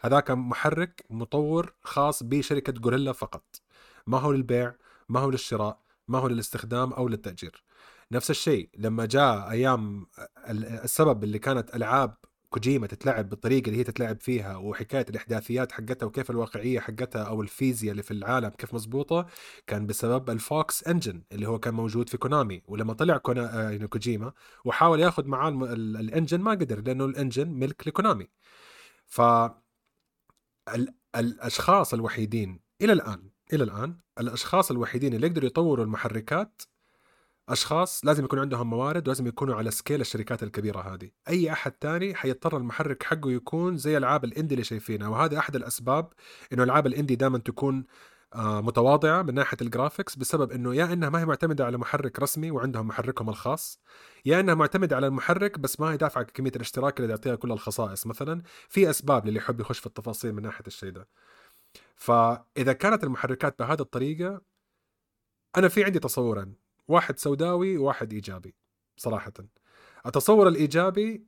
[0.00, 3.44] هذا كان محرك مطور خاص بشركة Guerrilla فقط.
[4.06, 4.74] ما هو للبيع
[5.08, 7.64] ما هو للشراء ما هو للاستخدام أو للتأجير.
[8.12, 10.06] نفس الشيء لما جاء أيام
[10.48, 12.16] السبب اللي كانت ألعاب
[12.50, 17.92] كوجيما تتلعب بالطريقة اللي هي تتلعب فيها وحكاية الإحداثيات حقتها وكيف الواقعية حقتها أو الفيزياء
[17.92, 19.26] اللي في العالم كيف مزبوطه
[19.66, 22.62] كان بسبب ال Fox Engine اللي هو كان موجود في كونامي.
[22.66, 23.70] ولما طلع كونا...
[23.72, 24.32] يعني كوجيما
[24.64, 28.28] وحاول ياخذ معاه ال engine ما قدر لأنه ال engine ملك لكونامي.
[29.06, 29.20] ف
[31.16, 36.62] الأشخاص الوحيدين إلى الآن إلى الآن الأشخاص الوحيدين اللي يقدروا يطوروا المحركات
[37.48, 41.10] أشخاص لازم يكون عندهم موارد ولازم يكونوا على scale الشركات الكبيرة هذه.
[41.28, 45.56] أي أحد تاني حيضطر المحرك حقه يكون زي ألعاب ال indie اللي شايفينها وهذا أحد
[45.56, 46.12] الأسباب
[46.52, 47.84] إنه ألعاب الإندي دائما تكون
[48.34, 52.50] آه، متواضعة من ناحية الجرافيكس بسبب إنه يا إنها ما هي معتمدة على محرك رسمي
[52.50, 53.80] وعندهم محركهم الخاص
[54.24, 58.06] يا إنها معتمدة على المحرك بس ما هي دافعة كمية الاشتراك اللي يعطيها كل الخصائص.
[58.06, 61.08] مثلا في أسباب للي يحب يخش في التفاصيل من ناحية الشيء ده.
[61.96, 64.40] فإذا كانت المحركات بهذه الطريقة
[65.56, 66.54] أنا في عندي تصورين
[66.88, 68.54] واحد سوداوي وواحد إيجابي
[68.96, 69.32] صراحة.
[70.06, 71.26] التصور الإيجابي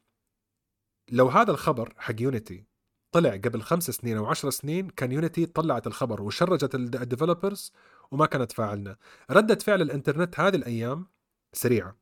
[1.09, 2.67] لو هذا الخبر حق Unity
[3.13, 7.73] طلع قبل خمس سنين أو عشر سنين كان Unity طلعت الخبر و charged ال developers
[8.11, 8.97] وما كانت فاعلنا.
[9.31, 11.07] ردة فعل الإنترنت هذه الأيام
[11.53, 11.97] سريعة.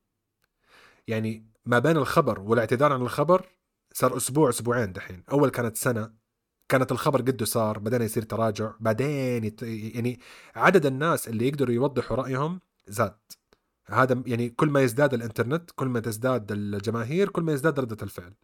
[1.07, 3.47] يعني ما بين الخبر والاعتذار عن الخبر
[3.93, 5.25] صار أسبوع أسبوعين دحين.
[5.33, 6.15] أول كانت سنة
[6.75, 9.63] كانت الخبر قده صار بعدين يصير تراجع بعدين يت...
[9.63, 10.21] يعني
[10.57, 13.17] عدد الناس اللي يقدروا يوضحوا رأيهم زاد.
[13.87, 18.35] هذا يعني كل ما يزداد الإنترنت كل ما تزداد الجماهير كل ما يزداد ردة الفعل.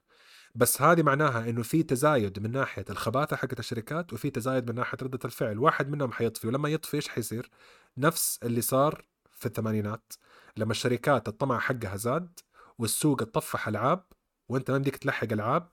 [0.54, 4.98] بس هذه معناها إنه في تزايد من ناحية الخباثة حقت الشركات وفي تزايد من ناحية
[5.02, 5.58] ردة الفعل.
[5.58, 7.50] واحد منهم حيطفي ولما يطفي إيش حيصير؟
[7.98, 10.12] نفس اللي صار في الثمانينات.
[10.56, 12.40] لما الشركات الطمع حقها زاد
[12.78, 14.04] والسوق اتطفح ألعاب
[14.48, 15.68] وأنت ما بدك تلحق ألعاب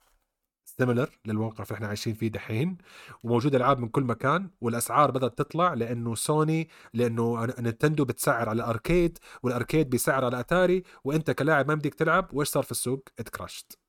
[0.79, 2.77] similar للموقف اللي إحنا عايشين فيه دحين
[3.23, 9.17] وموجود ألعاب من كل مكان والأسعار بدأت تطلع لأنه سوني لأنه نينتندو بتسعر على arcade
[9.43, 13.28] وال arcade بيسعر على أتاري وأنت كلاعب ما بدك تلعب وإيش صار في السوق؟ ات
[13.28, 13.79] crashت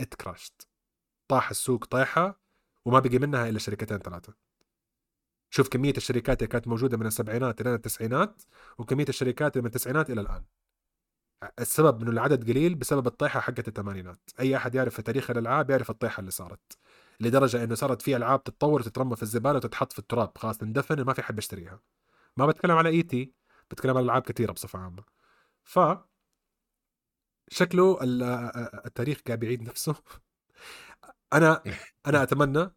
[0.00, 0.68] اتكراشت
[1.28, 2.40] طاح السوق طيحه
[2.84, 4.34] وما بقي منها إلا شركتين ثلاثة
[5.50, 8.42] شوف كمية الشركات اللي كانت موجودة من السبعينات إلى التسعينات
[8.78, 10.44] وكمية الشركات اللي من التسعينات إلى الآن.
[11.60, 14.20] السبب إنه العدد قليل بسبب الطيحة حقت الثمانينات.
[14.40, 16.78] أي أحد يعرف في تاريخ الألعاب يعرف الطيحة اللي صارت
[17.20, 21.12] لدرجة إنه صارت في ألعاب تتطور وتترمى في الزبالة وتتحط في التراب خلاص تندفن وما
[21.12, 21.80] في حد يشتريها
[22.36, 23.32] ما بتكلم على اي تي
[23.70, 25.04] بتكلم على ألعاب كثيرة بصفة عامة.
[25.64, 25.78] ف
[27.50, 27.98] شكله
[28.86, 29.94] التاريخ قاعد بيعيد نفسه.
[31.32, 31.62] أنا
[32.06, 32.70] أنا أتمنى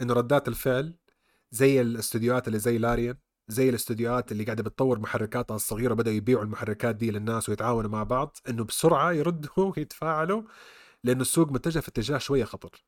[0.00, 0.96] إنه ردات الفعل
[1.50, 3.16] زي الاستديوهات اللي زي لاريان
[3.50, 8.36] زي الاستوديوهات اللي قاعدة بتطور محركاتها الصغيره بدأوا يبيعوا المحركات دي للناس ويتعاونوا مع بعض
[8.48, 10.42] إنه بسرعة يردوا ويتفاعلوا
[11.04, 12.84] لأنه السوق متجه في اتجاه شوية خطر.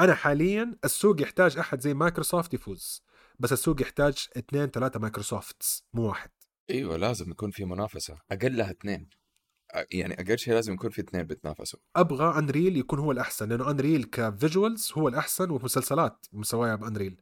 [0.00, 3.02] أنا حاليا السوق يحتاج أحد زي مايكروسوفت يفوز
[3.38, 6.30] بس السوق يحتاج اثنين ثلاثة Microsofts مو واحد.
[6.70, 9.08] إيوه لازم يكون في منافسة أقلها اثنين.
[9.90, 11.78] يعني أقل شيء لازم يكون في اثنين بيتنافسوا.
[11.96, 17.20] أبغى انريل يكون هو الأحسن لأنه انريل ك visuals هو الأحسن ومسلسلات مسويها بأنريل.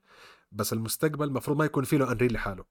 [0.53, 2.65] بس المستقبل المفروض ما يكون في له أنريل لحاله.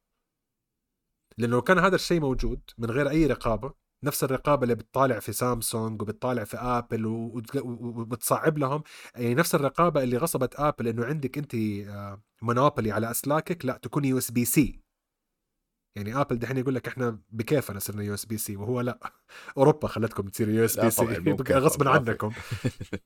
[1.38, 5.34] لأنه لو كان هذا الشيء موجود من غير أي رقابة نفس الرقابة اللي بتطالع في
[5.34, 8.84] سامسونج وبتطالع في آبل وبتصعب لهم
[9.16, 11.56] يعني نفس الرقابة اللي غصبت آبل إنه عندك أنت
[12.42, 14.82] monopoly على أسلاكك لا تكون USB-C
[15.96, 19.00] يعني آبل دحين يقول لك إحنا بكيفنا صرنا USB-C وهو لا.
[19.58, 21.06] أوروبا خلتكم تصيروا USB-C
[21.52, 22.32] غصبا عنكم.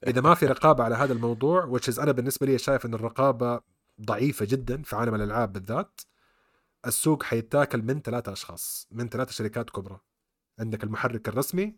[0.07, 3.61] إذا ما في رقابة على هذا الموضوع which أنا بالنسبة لي شايف إن الرقابة
[4.01, 6.01] ضعيفة جدا في عالم الألعاب بالذات
[6.85, 9.99] السوق حيتاكل من ثلاثة أشخاص من ثلاثة شركات كبرى.
[10.59, 11.75] عندك المحرك الرسمي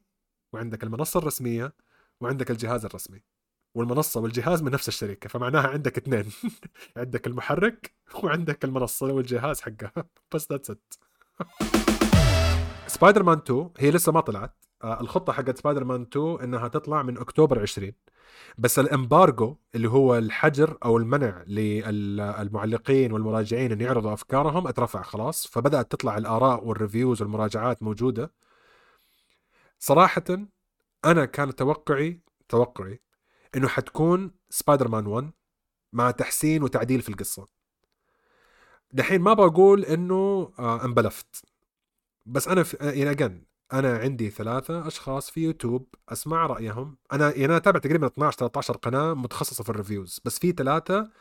[0.54, 1.74] وعندك المنصة الرسمية
[2.22, 3.24] وعندك الجهاز الرسمي.
[3.76, 6.32] والمنصة والجهاز من نفس الشركة فمعناها عندك اثنين.
[6.98, 9.92] عندك المحرك وعندك المنصة والجهاز حقها.
[10.34, 10.94] بس that's it
[12.88, 14.67] سبايدر مان 2 هي لسه ما طلعت.
[14.84, 17.92] الخطة حقت سبايدر مان 2 إنها تطلع من أكتوبر 20
[18.58, 25.48] بس ال embargo اللي هو الحجر أو المنع للمعلقين والمراجعين إن يعرضوا أفكارهم اترفع خلاص.
[25.48, 28.34] فبدأت تطلع الآراء وال reviews والمراجعات موجودة.
[29.80, 30.24] صراحة
[31.06, 33.02] أنا كان توقعي توقعي
[33.56, 35.32] إنه حتكون سبايدر مان 1
[35.94, 37.48] مع تحسين وتعديل في القصة.
[38.92, 41.46] دحين ما بقول إنه آه انبلفت.
[42.26, 46.98] بس أنا في يعني again أنا عندي ثلاثة أشخاص في يوتيوب أسمع رأيهم.
[47.14, 51.12] أنا يعني أنا أتابع تقريبا 12 13 قناة متخصصة في ال reviews بس في ثلاثة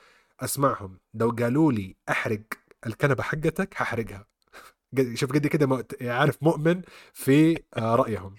[0.40, 0.98] أسمعهم.
[1.14, 2.40] لو قالوا لي أحرق
[2.86, 4.26] الكنبة حقتك ححرقها
[5.14, 6.82] شوف قد كده عارف مؤمن
[7.12, 8.34] في آه، رأيهم.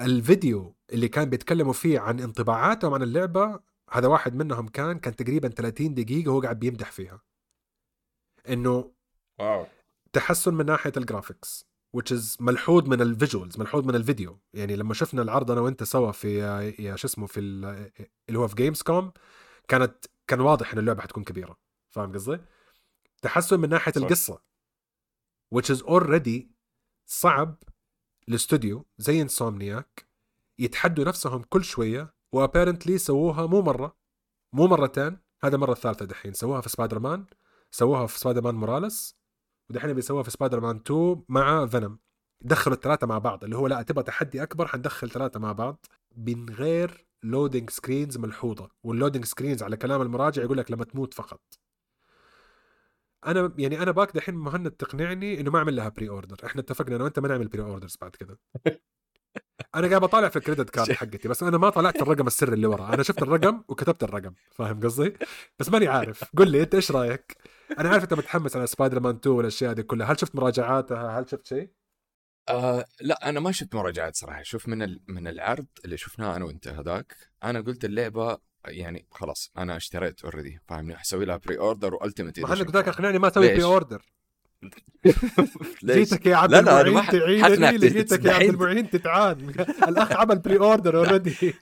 [0.00, 3.60] الفيديو اللي كان بيتكلموا فيه عن انطباعاتهم عن اللعبة
[3.90, 7.20] هذا واحد منهم كان كان تقريبا 30 دقيقة وهو قاعد بيمدح فيها.
[8.48, 8.92] إنه
[9.40, 9.66] واو.
[10.12, 14.76] تحسن من ناحية ال graphics which is ملحوظ من ال visuals ملحوظ من الفيديو يعني
[14.76, 16.38] لما شفنا العرض أنا وأنت سوا في
[16.78, 17.40] يا شو اسمه في
[18.28, 19.12] اللي هو في جيمز كوم
[19.68, 21.58] كانت كان واضح إن اللعبة حتكون كبيرة
[21.90, 22.40] فاهم قصدي؟
[23.22, 24.02] تحسن من ناحية صح.
[24.02, 24.42] القصة
[25.54, 26.40] which is already
[27.06, 27.62] صعب
[28.28, 30.06] الاستوديو زي انسومنياك
[30.58, 33.96] يتحدوا نفسهم كل شوية و apparently سووها مو مرة
[34.52, 37.26] مو مرتين هذا المره الثالثة دحين سووها في سبايدر مان
[37.70, 39.16] سووها في سبايدر مان موراليس
[39.72, 41.98] ودحين بيسووها في سبايدر مان 2 مع فينوم.
[42.40, 46.50] دخلوا الثلاثه مع بعض اللي هو لا تبغى تحدي أكبر حندخل ثلاثة مع بعض من
[46.50, 48.68] غير loading screens ملحوظة.
[48.82, 51.40] وال loading screens على كلام المراجع يقول لك لما تموت فقط.
[53.26, 57.04] أنا يعني أنا باك دحين مهند تقنعني إنه ما أعمل لها pre-order إحنا اتفقنا أنا
[57.04, 58.36] وانت ما نعمل pre-orders بعد كذا.
[59.74, 62.66] أنا قاعد بطالع في ال credit card حقتي بس أنا ما طلعت الرقم السري اللي
[62.66, 62.94] ورا.
[62.94, 65.16] أنا شفت الرقم وكتبت الرقم فاهم قصدي؟
[65.58, 66.24] بس ماني عارف.
[66.36, 67.36] قل لي أنت إيش رأيك؟
[67.78, 70.12] أنا عارف أنت متحمس على سبايدر مان 2 والأشياء دي كلها.
[70.12, 71.70] هل شفت مراجعاتها هل شفت شيء؟
[72.48, 74.42] آه لا أنا ما شفت مراجعات صراحة.
[74.42, 75.00] شوف من ال...
[75.08, 80.58] من العرض اللي شفناه أنا وأنت هذاك أنا قلت اللعبة يعني خلاص أنا اشتريت already
[80.68, 84.12] فاهمني؟ حسوي لها pre-order وال ultimate ما لك أقنعني ما أسوي؟ pre-order؟
[85.84, 88.48] جيتك يا عبد المعين اللي جيتك يا عبد.
[88.48, 89.48] المعين تتعان.
[89.88, 91.54] الأخ عمل pre-order already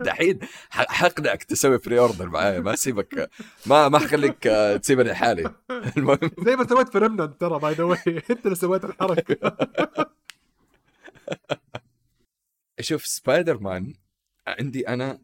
[0.00, 0.38] دحين
[0.70, 3.30] حقنعك تسوي pre-order معايا ما اسيبك
[3.66, 5.54] ما ما حخليك آه، تسيبني لحالي.
[5.96, 7.96] المهم زي ما سويت في ترى باي ذا
[8.30, 9.56] أنت اللي سويت الحركة.
[12.80, 13.94] شوف سبايدر مان
[14.46, 15.18] عندي أنا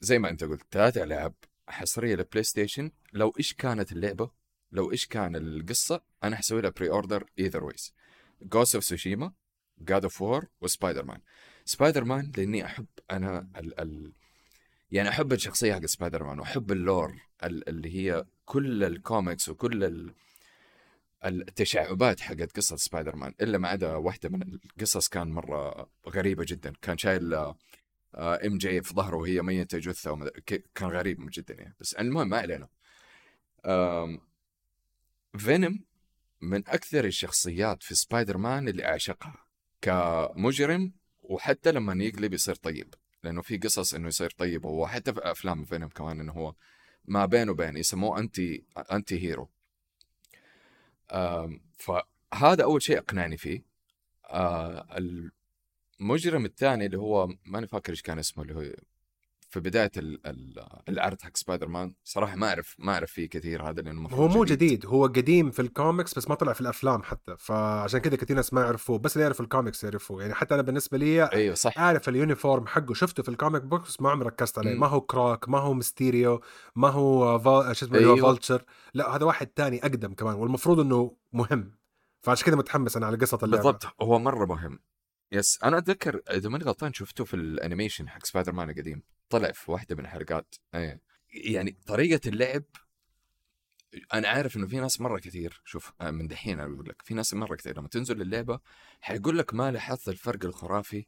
[0.00, 1.34] زي ما أنت قلت ثلاث ألعاب
[1.68, 4.37] حصرية للبلاي ستيشن لو إيش كانت اللعبة؟
[4.72, 9.32] لو إيش كان القصة أنا حسوي لها pre-order either way Ghost of Tsushima
[9.78, 11.20] God of War وسبايدر مان
[11.64, 14.12] سبايدر مان لأني أحب أنا ال ال
[14.90, 19.84] يعني أحب الشخصية حق سبايدر مان وأحب ال lore ال- اللي هي كل الكوميكس وكل
[19.84, 20.14] ال
[21.24, 24.42] التشعبات حقت قصة سبايدر مان إلا ما عدا واحدة من
[24.76, 26.72] القصص كان مرة غريبة جدا.
[26.82, 27.34] كان شايل
[28.14, 29.40] MJ في ظهره وهي
[30.12, 30.28] ومد...
[30.28, 31.74] ك- كان غريب جدا يعني.
[31.80, 32.68] بس المهم ما علينا.
[35.36, 35.84] فينوم
[36.40, 39.44] من أكثر الشخصيات في سبايدر مان اللي أعشقها
[39.82, 45.64] كمجرم وحتى لما يقلب يصير طيب لأنه في قصص إنه يصير طيب وحتى في أفلام
[45.64, 46.54] فينوم كمان إنه هو
[47.04, 49.48] ما بين وبين يسموه anti anti-hero.
[51.78, 53.62] فهذا أول شيء أقنعني فيه.
[54.30, 54.86] آه،
[56.00, 58.74] المجرم الثاني اللي هو ماني فاكر إيش كان اسمه اللي هو
[59.50, 63.62] في بداية ال- ال- العرض حق سبايدر مان صراحة ما أعرف ما أعرف فيه كثير
[63.68, 64.86] هذا لأنه هو مو جديد.
[64.86, 68.60] هو قديم في الكوميكس بس ما طلع في الأفلام حتى فعشان كذا كثير ناس ما
[68.60, 70.22] يعرفوه بس اللي يعرفوا الكوميكس يعرفوه.
[70.22, 71.78] يعني حتى أنا بالنسبة لي أيوه صح.
[71.78, 74.74] أعرف ال uniform حقه شفته في ال comic books ما عمري ركزت عليه.
[74.74, 76.40] ما هو كروك ما هو ميستيريو
[76.76, 77.72] ما هو فا...
[77.72, 78.16] شو اسمه أيوة.
[78.16, 81.78] فولتشر لا هذا واحد تاني أقدم كمان والمفروض إنه مهم
[82.20, 83.62] فعشان كذا متحمس أنا على قصة اللعبة.
[83.62, 84.78] بالضبط هو مرة مهم.
[85.32, 89.52] yes أنا أتذكر إذا ماني غلطان شفته في ال animation حق سبايدر مان القديم طلع
[89.52, 90.54] في واحدة من الحلقات.
[90.74, 91.00] إيه
[91.30, 92.64] يعني طريقة اللعب
[94.14, 97.14] أنا عارف إنه في ناس مرة كثير شوف آه، من دحين أنا بقول لك في
[97.14, 98.60] ناس مرة كثير لما تنزل اللعبة
[99.00, 101.06] حيقول لك ما لاحظت الفرق الخرافي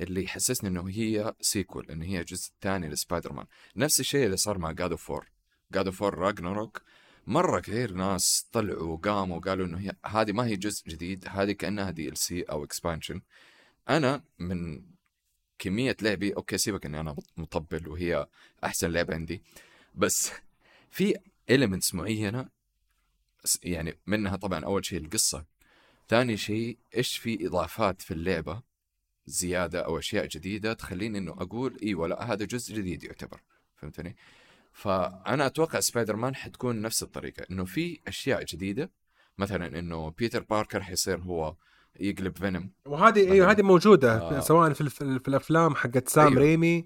[0.00, 3.46] اللي يحسسني إنه هي sequel إنه هي جزء ثاني لسبايدر مان
[3.76, 5.30] نفس الشيء اللي صار مع God of War
[5.72, 6.82] God of War Ragnarök
[7.26, 11.90] مرة كثير ناس طلعوا وقاموا وقالوا إنه هي هذه ما هي جزء جديد هذه كأنها
[11.90, 13.20] DLC أو expansion
[13.88, 14.82] أنا من
[15.58, 18.26] كمية لعبي okay سيبك إني أنا مطبل وهي
[18.64, 19.42] أحسن لعبة عندي
[19.94, 20.30] بس
[20.90, 21.14] في
[21.50, 22.48] elements معينة
[23.62, 25.44] يعني منها طبعا أول شيء القصة
[26.08, 28.62] ثاني شيء إيش في إضافات في اللعبة
[29.26, 33.40] زيادة أو أشياء جديدة تخليني إنه أقول أيوه لا هذا جزء جديد يعتبر
[33.76, 34.16] فهمتني؟
[34.72, 38.90] فأنا أتوقع سبايدر مان حتكون نفس الطريقة إنه في أشياء جديدة
[39.38, 41.56] مثلا إنه بيتر باركر حيصير هو
[42.02, 43.50] يقلب فينوم وهذه أيوه.
[43.50, 44.40] هذه موجودة آه.
[44.40, 44.88] سواء في.
[44.90, 46.38] في الأفلام حقت سام أيوه.
[46.40, 46.84] ريمي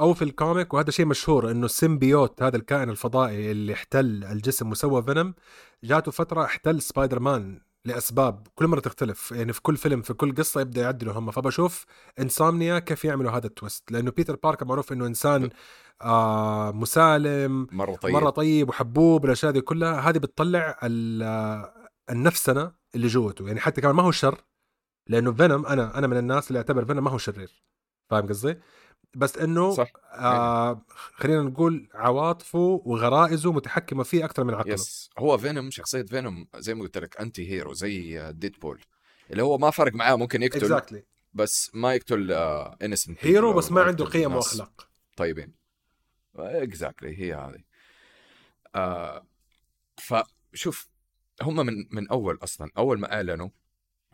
[0.00, 4.24] أو في ال comic وهذا شيء مشهور إنه ال symbiote هذا الكائن الفضائي اللي احتل
[4.24, 5.34] الجسم وسوى فينوم
[5.84, 10.34] جاته فترة احتل سبايدر مان لأسباب كل مرة تختلف يعني في كل فيلم في كل
[10.34, 11.84] قصة يبدأ يعدلوا هم فبشوف
[12.20, 15.50] Insomniac كيف يعملوا هذا ال twist لأنه بيتر باركر معروف إنه إنسان
[16.02, 18.14] آه مسالم مرة طيب.
[18.14, 21.66] مرة طيب وحبوب الاشياء دي كلها هذه بتطلع ال-
[22.10, 24.38] النفسنه اللي جوته يعني حتى كمان ما هو شر
[25.08, 27.62] لأنه فينوم أنا أنا من الناس اللي اعتبر فينوم ما هو شرير.
[28.10, 28.60] فاهم قصدي؟
[29.14, 29.92] بس إنه صح.
[30.12, 35.10] آه خلينا نقول عواطفه وغرائزه متحكمة فيه أكثر من عقله yes.
[35.18, 38.80] هو فينوم شخصية فينوم زي ما قلت لك anti hero زي ديدبول
[39.30, 42.32] اللي هو ما فرق معاه ممكن يقتل exactly بس ما يقتل
[42.82, 44.88] innocent hero بس ما عنده قيم وأخلاق.
[45.16, 45.54] طيبين.
[46.36, 47.62] exactly هي هذه.
[48.74, 49.26] آه
[49.96, 50.88] فشوف
[51.42, 53.48] هم من من أول أصلا أول ما أعلنوا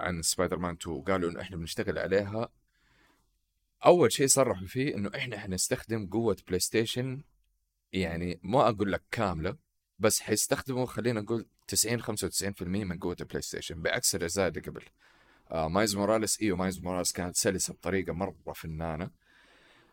[0.00, 2.48] عن سبايدر مان 2 قالوا إنه إحنا بنشتغل عليها.
[3.86, 7.22] أول شيء صرحوا فيه إنه إحنا حنستخدم قوة بلاي ستيشن
[7.92, 9.56] يعني ما أقول لك كاملة
[9.98, 14.82] بس حيستخدموا خلينا نقول 90 95% من قوة البلاي ستيشن بعكس الاجزاء اللي قبل.
[15.50, 19.10] آه مايلز موراليس إيوه مايلز موراليس كانت سلسة بطريقة مرة فنانة.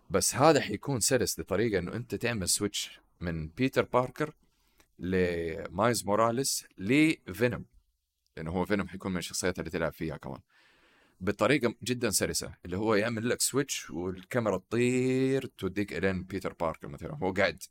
[0.09, 4.33] بس هذا حيكون سلس بطريقه إنه أنت تعمل switch من بيتر باركر
[4.99, 7.65] لمايلز موراليس لفينوم.
[8.39, 10.39] لأنه هو فينوم حيكون من الشخصيات اللي تلعب فيها كمان.
[11.21, 17.15] بطريقة جدا سلسة اللي هو يعمل لك switch والكاميرا تطير توديك الين بيتر باركر مثلا.
[17.23, 17.63] هو قاعد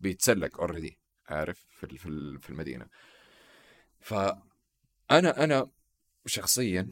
[0.00, 0.98] بيتسلق already
[1.28, 2.86] عارف في في ال- في المدينة.
[4.00, 5.70] فأنا أنا
[6.26, 6.90] شخصيا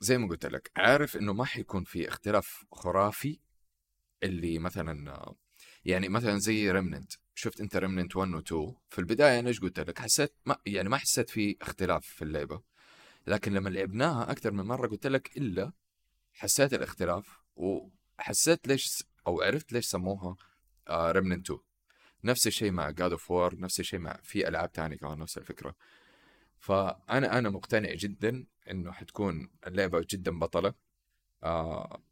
[0.00, 3.40] زي ما قلت لك عارف إنه ما حيكون في اختلاف خرافي
[4.22, 5.24] اللي مثلا
[5.84, 9.80] يعني مثلا زي ريمننت شفت انت ريمننت 1 و 2 في البداية أنا إيش قلت
[9.80, 12.62] لك؟ حسيت ما يعني ما حسيت في اختلاف في اللعبة.
[13.26, 15.72] لكن لما لعبناها أكثر من مرة قلت لك إلا
[16.32, 20.36] حسيت الاختلاف وحسيت ليش أو عرفت ليش سموها
[20.90, 21.60] Remnant 2
[22.24, 25.74] نفس الشيء مع God of War نفس الشيء مع في ألعاب ثانية كمان نفس الفكرة.
[26.58, 30.74] فانا أنا مقتنع جدا إنه حتكون اللعبة جدا بطلة.
[31.42, 32.02] آه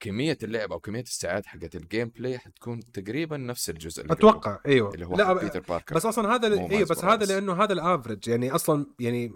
[0.00, 4.94] كمية اللعب أو كمية الساعات حقت ال gameplay حتكون تقريبا نفس الجزء اللي أتوقع أيوه.
[4.94, 7.26] اللي هو لا بيتر باركر بس أصلا هذا أيوه بس هذا.
[7.26, 9.32] لأنه هذا ال average يعني أصلا يعني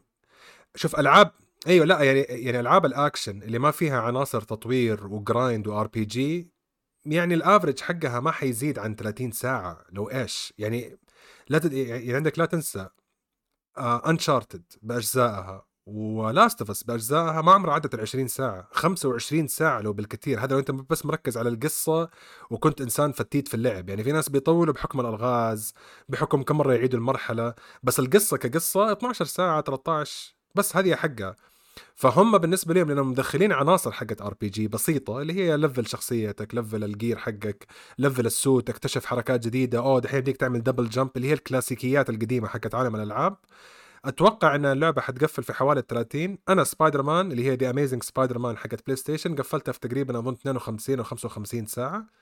[0.74, 1.32] شوف ألعاب
[1.66, 6.50] أيوه لا يعني يعني ألعاب الأكشن اللي ما فيها عناصر تطوير و grind و RPG
[7.06, 10.98] يعني ال average حقها ما حيزيد عن 30 ساعة لو إيش؟ يعني
[11.48, 11.72] لا تد...
[11.72, 12.88] يعني عندك لا تنسى
[13.78, 15.67] Uncharted بأجزائها.
[15.90, 18.68] و Last of Us باجزائها ما عمرها عدت ال 20 ساعة.
[18.72, 20.40] 25 ساعة لو بالكثير.
[20.40, 22.08] هذا لو أنت بس مركز على القصة
[22.50, 23.88] وكنت إنسان فتيت في اللعب.
[23.88, 25.74] يعني في ناس بيطولوا بحكم الألغاز
[26.08, 27.54] بحكم كم مرة يعيدوا المرحلة.
[27.82, 31.36] بس القصة كقصة 12 ساعة 13 بس هذه حقها.
[31.94, 36.91] فهم بالنسبة لهم لأنهم مدخلين عناصر حقت RPG بسيطة اللي هي level شخصيتك level ال
[36.91, 37.66] gear حقك
[37.98, 39.78] level ال suit تكتشف حركات جديدة.
[39.78, 43.36] أوه دحين بديك تعمل double jump اللي هي الكلاسيكيات القديمة حقت عالم الألعاب.
[44.04, 48.56] أتوقع إن اللعبة حتقفل في حوالي 30 أنا سبايدر مان اللي هي The Amazing Spider-Man
[48.56, 52.18] حقت بلاي ستيشن قفلتها في تقريبا أظن 52 أو 55 ساعة.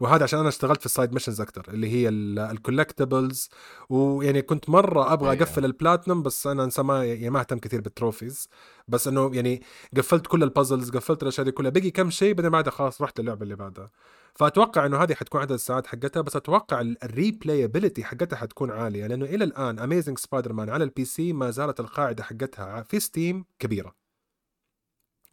[0.00, 3.48] وهذا عشان أنا اشتغلت في ال side missions أكثر اللي هي ال collectibles
[3.88, 5.42] ويعني كنت مرة أبغى أيوة.
[5.42, 8.48] أقفل البلاتنم بس أنا انسان ما يعني ما أهتم كثير بال trophies
[8.88, 9.62] بس إنه يعني
[9.96, 11.70] قفلت كل ال puzzles قفلت الأشياء دي كلها.
[11.70, 13.90] بقي كم شيء بعدين بعدها خلاص رحت للعبه اللي بعدها.
[14.34, 19.24] فأتوقع إنه هذه حتكون عدد الساعات حقتها بس أتوقع ال replayability حقتها حتكون عالية لأنه
[19.24, 23.94] إلى الآن Amazing Spider-Man على ال PC ما زالت القاعدة حقتها في Steam كبيرة.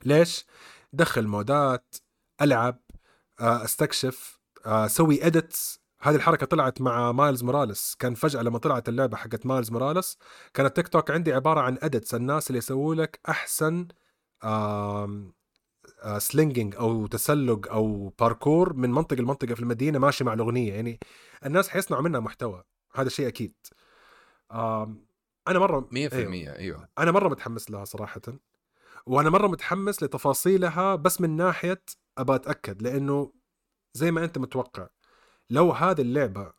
[0.06, 0.46] ليش؟
[0.94, 1.96] دخل مودات
[2.42, 2.80] ألعب
[3.40, 7.96] آه، استكشف آه، سوي edits هذه الحركة طلعت مع مايلز موراليس.
[8.00, 10.18] كان فجأة لما طلعت اللعبة حقت مايلز موراليس
[10.54, 13.88] كان التيك توك عندي عبارة عن edits الناس اللي يسووا لك أحسن
[16.18, 20.74] slinging أو تسلق أو باركور من منطقة لمنطقة في المدينة ماشي مع الأغنية.
[20.74, 21.00] يعني
[21.46, 22.64] الناس حيصنعوا منها محتوى.
[22.96, 23.54] هذا شيء أكيد.
[25.48, 26.90] أنا مرة 100% أيوه, أيوه.
[27.00, 28.22] أنا مرة متحمس لها صراحة
[29.06, 31.84] وأنا مرة متحمس لتفاصيلها بس من ناحية
[32.18, 33.34] أبى أتأكد لأنه
[33.94, 34.88] زي ما أنت متوقع
[35.50, 36.54] لو هذه اللعبة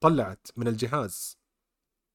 [0.00, 1.41] طلعت من الجهاز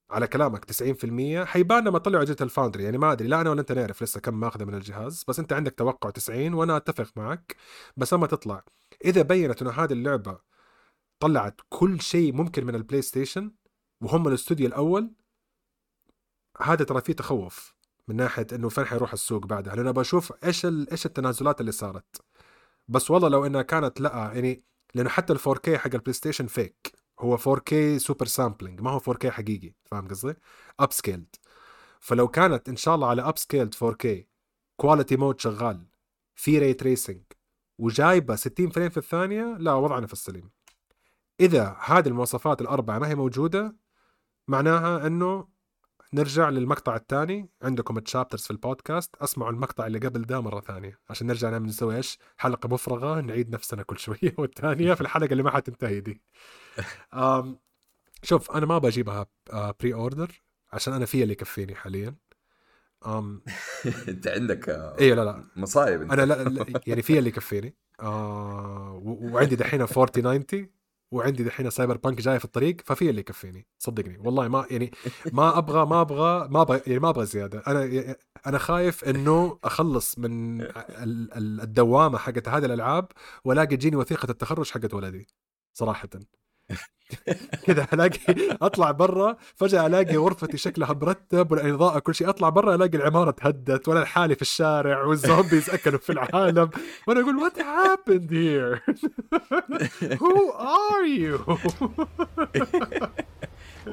[0.09, 3.71] على كلامك 90% حيبان لما طلعوا اجهزه الفاوندري يعني ما أدري لا أنا ولا أنت
[3.71, 7.55] نعرف لسه كم ماخذة من الجهاز بس أنت عندك توقع 90 وأنا أتفق معك
[7.97, 8.63] بس لما تطلع
[9.05, 10.39] إذا بينت إنه هذه اللعبة
[11.19, 13.51] طلعت كل شيء ممكن من البلاي ستيشن
[14.01, 15.13] وهم الاستوديو الأول
[16.61, 17.75] هذا ترى فيه تخوف
[18.07, 20.65] من ناحية إنه فين حيروح السوق بعدها لأنه بشوف إيش.
[20.65, 22.21] إيش التنازلات اللي صارت
[22.87, 24.63] بس والله لو إنها كانت لا يعني
[24.95, 29.25] لأنه حتى ال 4K حق البلاي ستيشن فيك هو 4K super sampling ما هو 4K
[29.27, 30.33] حقيقي فاهم قصدي؟
[30.79, 31.35] upscaled
[31.99, 34.07] فلو كانت إن شاء الله على upscaled 4K
[34.77, 35.87] quality mode شغال
[36.35, 37.21] في ray tracing
[37.77, 40.49] وجايبة 60 frame في الثانية لا وضعنا في السليم
[41.39, 43.75] إذا هذه المواصفات الأربعة ما هي موجودة
[44.47, 45.47] معناها إنه
[46.13, 47.49] نرجع للمقطع الثاني.
[47.61, 49.15] عندكم ال chapters في البودكاست.
[49.15, 50.99] اسمعوا المقطع اللي قبل ده مرة ثانية.
[51.09, 53.21] عشان نرجع نعمل نسوي إيش؟ حلقة مفرغة.
[53.21, 56.21] نعيد نفسنا كل شوية والثانية في الحلقة اللي ما حتنتهي دي.
[58.23, 60.41] شوف أنا ما بجيبها pre-order
[60.73, 62.15] عشان أنا في اللي يكفيني حاليا.
[63.05, 63.41] أم
[64.07, 65.43] أنت عندك آه، أيوه لا لا.
[65.55, 66.11] مصايب أنت.
[66.11, 67.75] أنا لا, لا يعني في اللي يكفيني.
[67.99, 70.69] آه وعندي دحين 40 90
[71.11, 73.67] وعندي دحين سايبر بانك جاي في الطريق ففي اللي يكفيني.
[73.79, 74.17] صدقني.
[74.17, 74.91] والله ما يعني
[75.33, 77.63] ما أبغى ما أبغى ما أبغى يعني ما أبغى زيادة.
[77.67, 78.15] أنا
[78.47, 83.07] أنا خايف إنه أخلص من ال- ال- الدوامة حقت هذه الألعاب
[83.45, 85.27] وألاقي تجيني وثيقة التخرج حقت ولدي
[85.73, 86.09] صراحة.
[87.65, 88.19] كذا الاقي
[88.61, 93.87] أطلع برا فجأة ألاقي غرفتي شكلها مرتب والاضاءه كل شيء أطلع برا ألاقي العمارة تهدت
[93.87, 96.69] وأنا لحالي في الشارع والزومبيز اكلوا في العالم.
[97.07, 98.81] وأنا أقول وات happened here
[100.19, 101.57] who are you?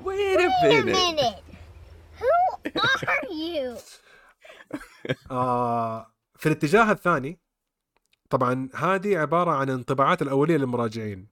[0.05, 1.43] وين Wait a minute.
[2.20, 2.35] Who
[2.81, 3.79] are you?
[5.31, 7.41] آه في الاتجاه الثاني
[8.31, 11.29] طبعا هذه عبارة عن انطباعات الأولية للمراجعين.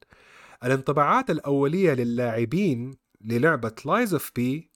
[0.64, 4.72] الانطباعات الأولية للاعبين للعبة Lies of P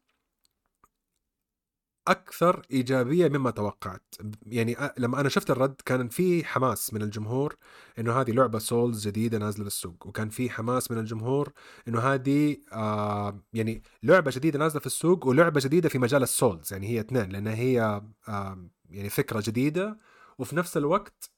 [2.09, 4.15] أكثر إيجابية مما توقعت.
[4.47, 7.57] يعني لما أنا شفت الرد كان في حماس من الجمهور
[7.99, 11.53] إنه هذه لعبة Souls جديدة نازلة للسوق وكان في حماس من الجمهور
[11.89, 16.73] إنه هذه آه يعني لعبة جديدة نازلة في السوق ولعبة جديدة في مجال ال Souls
[16.73, 19.99] يعني هي اثنين لانها هي آه يعني فكرة جديدة
[20.39, 21.31] وفي نفس الوقت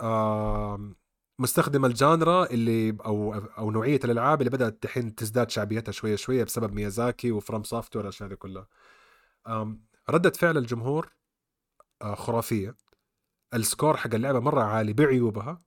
[0.00, 0.94] آه
[1.38, 6.44] مستخدمه ال genre اللي أو أو نوعية الألعاب اللي بدأت دحين تزداد شعبيتها شوية شوية
[6.44, 8.66] بسبب ميازاكي و FromSoft والاشياء هذه كلها.
[10.10, 11.12] ردة فعل الجمهور
[12.02, 12.74] آه، خرافية.
[13.54, 15.58] ال score حق اللعبة مرة عالي بعيوبها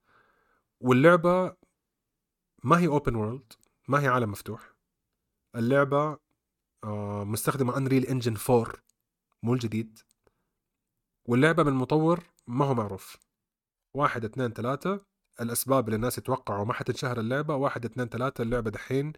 [0.81, 1.55] واللعبة
[2.63, 3.53] ما هي open world
[3.87, 4.73] ما هي عالم مفتوح.
[5.55, 6.17] اللعبة
[6.83, 8.73] آه، مستخدمة Unreal Engine 4
[9.43, 9.99] مو الجديد.
[11.25, 13.17] واللعبة من مطور ما هو معروف.
[13.93, 15.05] واحد اثنين ثلاثة.
[15.41, 17.55] الأسباب اللي الناس يتوقعوا ما حتنشهر اللعبة.
[17.55, 19.13] واحد اثنين ثلاثة اللعبة دحين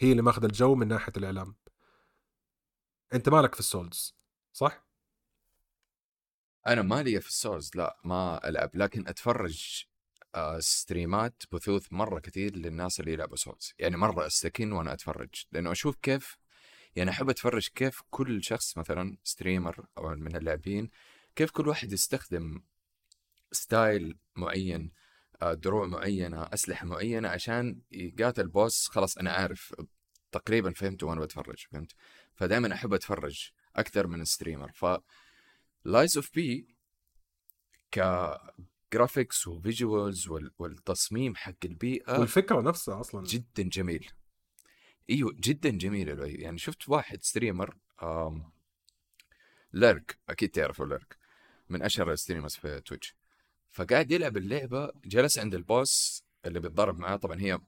[0.00, 1.54] هي اللي ماخذة الجو من ناحية الإعلام.
[3.14, 4.14] أنت مالك في ال Souls
[4.52, 4.88] صح؟
[6.66, 8.70] أنا مالي في ال Souls لا ما ألعب.
[8.74, 9.84] لكن أتفرج
[10.34, 13.74] آه، stream ات بثوث مرة كثير للناس اللي يلعبوا Souls.
[13.78, 15.44] يعني مرة أستكن وأنا أتفرج.
[15.52, 16.38] لأنه أشوف كيف
[16.96, 20.90] يعني أحب أتفرج كيف كل شخص مثلا streamer أو من اللاعبين
[21.36, 22.62] كيف كل واحد يستخدم
[23.52, 24.92] style معين.
[25.42, 29.74] دروع معينة أسلحة معينة عشان يقاتل boss خلاص أنا عارف
[30.32, 31.92] تقريبا فهمت وأنا بتفرج فهمت؟
[32.34, 34.72] فدائما أحب أتفرج أكثر من streamer.
[34.72, 34.86] ف
[35.84, 36.76] Lies of P
[37.90, 40.28] ك graphics و visuals
[40.58, 43.24] والتصميم حق البيئة والفكرة نفسها أصلا.
[43.24, 44.10] جدا جميل.
[45.10, 46.32] إيوه جدا جميل الوي.
[46.32, 47.76] يعني شفت واحد ستريمر
[49.72, 51.16] ليرك أكيد تعرفوا ليرك
[51.68, 53.14] من أشهر الستريمرز في تويتش.
[53.70, 57.58] فقاعد يلعب اللعبة جلس عند البوس اللي بيتضارب معاه طبعا هي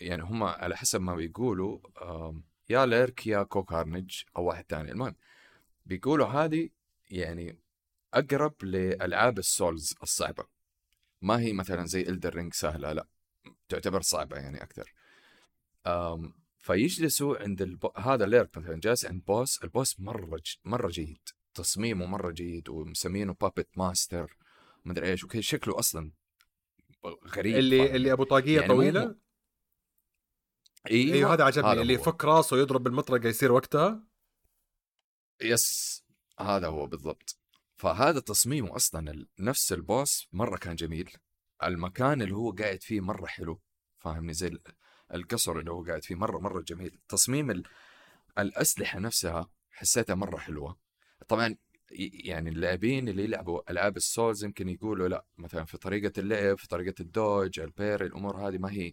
[0.00, 1.78] يعني هم على حسب ما بيقولوا
[2.68, 5.16] يا ليرك يا كوكارنج أو واحد ثاني المهم
[5.86, 6.68] بيقولوا هذه
[7.10, 7.58] يعني
[8.14, 10.44] أقرب لألعاب السولز الصعبة.
[11.22, 13.06] ما هي مثلا زي الدر رينج سهلة لا
[13.68, 14.94] تعتبر صعبة يعني أكثر.
[16.58, 17.86] فيجلسوا عند الب...
[17.96, 20.56] هذا Lirik مثلا جالس عند boss ال boss مرة ج...
[20.64, 24.36] مرة جيد تصميمه مرة جيد ومسمينه puppet master
[24.84, 26.12] مدري إيش وكذا شكله أصلا
[27.26, 27.56] غريب.
[27.56, 29.16] اللي فاهم؟ اللي أبو طاقية يعني مو- طويلة؟
[30.90, 32.00] أيوه, أيوه هذا عجبني هذا اللي هو.
[32.00, 34.04] يفك راسه يضرب بالمطرقة يصير وقتها.
[35.42, 36.02] yes
[36.40, 37.36] هذا هو بالضبط.
[37.76, 41.10] فهذا تصميمه أصلا نفس ال boss مرة كان جميل.
[41.62, 43.60] المكان اللي هو قاعد فيه مرة حلو.
[43.98, 44.62] فاهمني؟ زي ال-
[45.14, 46.98] القصر اللي هو قاعد فيه مره مرة جميل.
[47.08, 47.62] تصميم ال-
[48.38, 50.76] الأسلحة نفسها حسيتها مرة حلوة.
[51.28, 51.56] طبعا
[51.90, 56.68] يعني اللاعبين اللي يلعبوا ألعاب ال Souls يمكن يقولوا لأ مثلا في طريقة اللعب في
[56.68, 58.92] طريقة ال dodge ال parry الأمور هذه ما هي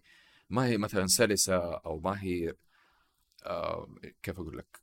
[0.49, 2.53] ما هي مثلا سلسة أو ما هي
[3.43, 3.89] آه
[4.23, 4.81] كيف أقول لك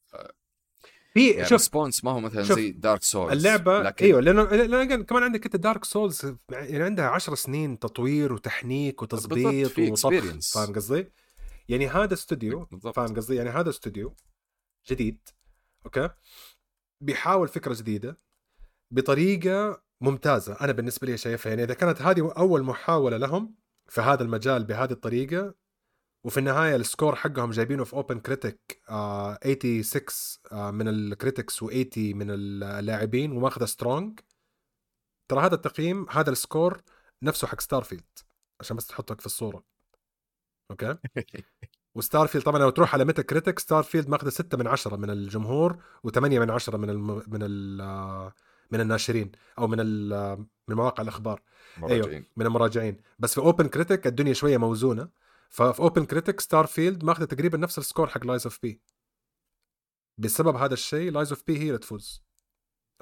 [1.14, 5.04] في يعني شوف response ما هو مثلا زي Dark Souls اللعبة لكن أيوه لأنه لأن
[5.04, 10.52] كمان عندك أنت Dark Souls يعني عندها عشر سنين تطوير وتحنيك وتظبيط وطبخ.
[10.54, 11.06] فاهم قصدي؟
[11.68, 12.66] يعني هذا استوديو.
[12.94, 14.16] فاهم قصدي؟ يعني هذا استوديو
[14.90, 15.28] جديد
[15.86, 16.10] okay؟
[17.04, 18.16] بيحاول فكرة جديدة
[18.90, 20.56] بطريقة ممتازة.
[20.60, 23.54] أنا بالنسبة لي شايفها يعني إذا كانت هذه أول محاولة لهم
[23.88, 25.54] في هذا المجال بهذه الطريقة
[26.24, 30.02] وفي النهاية ال score حقهم جايبينه في OpenCritic 86
[30.52, 34.20] آه من ال critics و80 من اللاعبين وماخذة strong
[35.28, 36.82] ترى هذا التقييم هذا ال score
[37.22, 38.18] نفسه حق Starfield
[38.60, 39.64] عشان بس تحطك في الصورة.
[40.70, 40.96] okay؟
[41.94, 46.18] و Starfield طبعا لو تروح على Metacritic Starfield ماخذة 6 من 10 من الجمهور و8
[46.18, 47.22] من 10 من الم...
[47.26, 48.32] من ال...
[48.70, 50.38] من الناشرين أو من ال...
[50.68, 51.42] من مواقع الأخبار.
[51.78, 52.24] مراجعين.
[52.36, 52.96] من المراجعين.
[53.18, 55.08] بس في OpenCritic الدنيا شوية موزونة.
[55.48, 58.80] ففي OpenCritic Starfield ماخذة تقريبا نفس ال score حق Lies of P
[60.18, 62.24] بسبب هذا الشيء Lies of P هي اللي تفوز.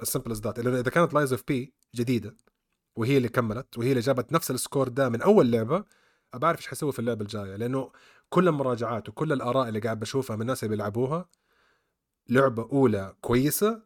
[0.01, 2.35] as simple as that إذا كانت Lies of P جديدة
[2.95, 5.83] وهي اللي كملت وهي اللي جابت نفس ال score ده من أول لعبة
[6.33, 7.55] بعرف إيش حيسوي في اللعبة الجاية.
[7.55, 7.91] لأنه
[8.33, 11.29] كل المراجعات وكل الآراء اللي قاعد بشوفها من الناس اللي بيلعبوها
[12.29, 13.83] لعبة أولى كويسة.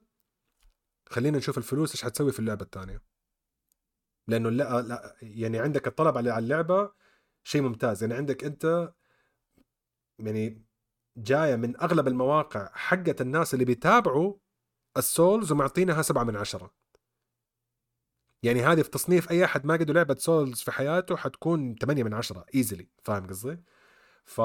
[1.10, 3.02] خلينا نشوف الفلوس إيش حتسوي في اللعبة الثانية.
[4.28, 6.92] لأنه لا, يعني عندك الطلب على اللعبة
[7.44, 8.04] شيء ممتاز.
[8.04, 8.94] يعني عندك أنت
[10.20, 10.66] يعني
[11.18, 14.38] جاية من أغلب المواقع حقت الناس اللي بيتابعوا
[14.98, 16.74] ال Souls ومعطينها سبعة من عشرة.
[18.44, 22.14] يعني هذه في تصنيف أي أحد ما قد لعبه Souls في حياته حتكون 8 من
[22.14, 23.64] عشرة easily فاهم قصدي؟
[24.28, 24.42] ف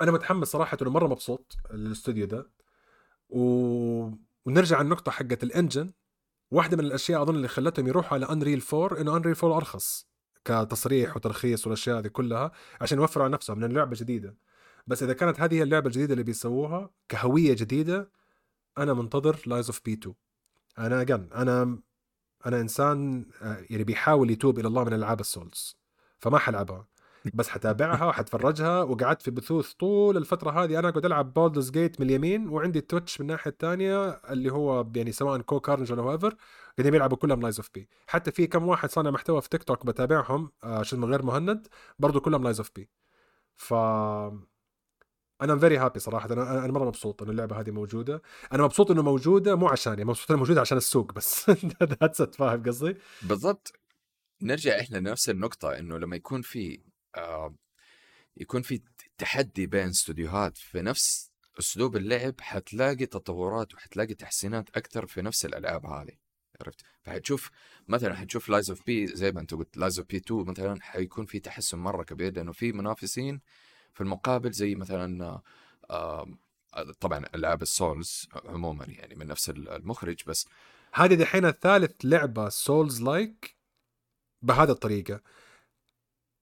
[0.00, 2.50] أنا متحمس صراحة انه مرة مبسوط الاستوديو ده.
[3.28, 3.42] و...
[4.46, 5.92] ونرجع النقطه حقت ال engine.
[6.50, 10.06] واحدة من الأشياء أظن اللي خلتهم يروحوا على Unreal 4 إنه Unreal 4 أرخص
[10.44, 14.36] كتصريح وترخيص والأشياء هذه كلها عشان يوفروا على نفسهم لأن اللعبه جديدة.
[14.86, 18.10] بس إذا كانت هذه هي اللعبة الجديدة اللي بيسووها كهوية جديدة
[18.78, 20.14] أنا منتظر Lies of P 2
[20.78, 21.78] أنا اجن أنا
[22.46, 25.76] أنا إنسان آه، يعني بيحاول يتوب إلى الله من ألعاب ال Souls.
[26.18, 26.86] فما حلعبها.
[27.34, 30.78] بس حتابعها وحتفرجها وقعدت في بثوث طول الفترة هذه.
[30.78, 35.12] أنا قاعد ألعب Baldur's Gate من اليمين وعندي Twitch من الناحية الثانية اللي هو يعني
[35.12, 36.36] سواء CohhCarnage ولا هوفر
[36.78, 39.86] قاعدين بيلعبوا كلهم Lies of P حتى في كم واحد صانع محتوى في تيك توك
[39.86, 41.68] بتابعهم آه، شو اسمه غير مهند
[41.98, 42.90] برضو كلهم Lies of P
[43.56, 43.74] ف
[45.42, 46.32] أنا very happy صراحة.
[46.32, 48.22] أنا أنا مرة مبسوط إنه اللعبة هذه موجودة.
[48.52, 51.50] أنا مبسوط إنه موجودة مو عشاني مبسوط انه موجودة عشان السوق بس.
[52.02, 53.72] that's فاهم قصدي؟ بالضبط.
[54.42, 56.91] نرجع إحنا لنفس النقطة إنه لما يكون في آه
[58.36, 58.80] يكون في
[59.18, 65.86] تحدي بين استوديوهات في نفس أسلوب اللعب حتلاقي تطورات وحتلاقي تحسينات أكثر في نفس الألعاب
[65.86, 66.16] هذه
[66.60, 67.50] عرفت؟ فحتشوف
[67.88, 71.26] مثلا حتشوف Lies of P زي ما أنت قلت Lies of P 2 مثلا حيكون
[71.26, 73.40] في تحسن مرة كبير لأنه في منافسين
[73.94, 75.24] في المقابل زي مثلا
[75.90, 76.26] آه،
[76.74, 80.48] آه، طبعا ألعاب ال Souls عموما يعني من نفس المخرج بس
[80.94, 83.56] هذه دحين ثالث لعبة Souls-like
[84.42, 85.20] بهذه الطريقة.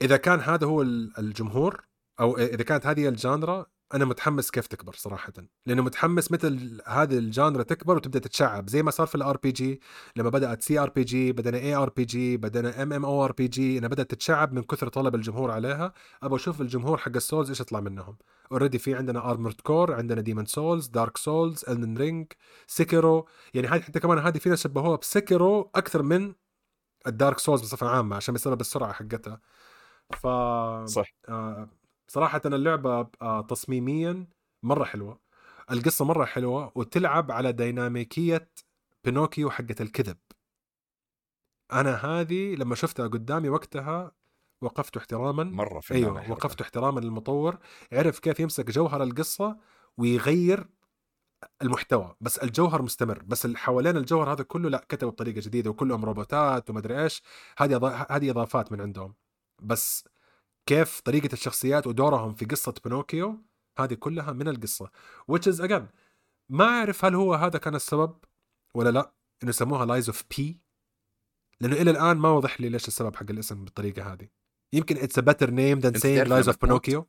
[0.03, 1.81] إذا كان هذا هو ال- الجمهور
[2.21, 5.33] أو إذا كانت هذه ال genre أنا متحمس كيف تكبر صراحة.
[5.67, 8.69] لأنه متحمس مثل هذه ال genre تكبر وتبدأ تتشعب.
[8.69, 9.81] زي ما صار في ال RPG
[10.17, 13.25] لما بدأت سي ار بي جي بدنا اي ار بي جي بدنا ام ام أو
[13.25, 15.93] ار بي جي إنها بدأت تتشعب من كثر طلب الجمهور عليها.
[16.23, 18.17] أبغى أشوف الجمهور حق ال Souls إيش يطلع منهم.
[18.53, 22.33] already في عندنا Armored Core عندنا Demon's Souls Dark Souls Elden Ring
[22.67, 26.35] Sekiro يعني هذه حتى كمان هذه في ناس شبهوها ب Sekiro أكثر من
[27.07, 29.41] ال Dark Souls بصفة عامة عشان بسبب السرعة حقتها.
[30.13, 30.27] ف
[30.85, 31.07] صح.
[31.29, 31.69] آه،
[32.09, 34.27] صراحة اللعبة آه، تصميميا
[34.63, 35.21] مرة حلوة.
[35.71, 38.51] القصة مرة حلوة وتلعب على ديناميكية
[39.05, 40.17] بينوكيو حقة الكذب.
[41.73, 44.13] أنا هذه لما شفتها قدامي وقتها
[44.63, 45.45] وقفت احتراما.
[45.45, 47.59] مرة في أيوه وقفت احتراما للمطور.
[47.93, 49.57] عرف كيف يمسك جوهر القصة
[49.97, 50.69] ويغير
[51.63, 52.17] المحتوى.
[52.21, 53.23] بس الجوهر مستمر.
[53.23, 57.23] بس حوالين الجوهر هذا كله لا كتبه بطريقة جديدة وكلهم روبوتات ومدري إيش.
[57.59, 59.15] هذه هذه إضافات من عندهم.
[59.63, 60.05] بس
[60.67, 63.45] كيف طريقة الشخصيات ودورهم في قصة بينوكيو؟
[63.79, 64.91] هذه كلها من القصة.
[65.33, 65.83] Which is again
[66.49, 68.17] ما أعرف هل هو هذا كان السبب
[68.75, 70.61] ولا لا إنه سموها Lies of P
[71.61, 74.29] لأنه إلى الآن ما وضح لي ليش السبب حق الاسم بالطريقة هذه.
[74.73, 77.07] يمكن it's a better name than saying Lies of Pinocchio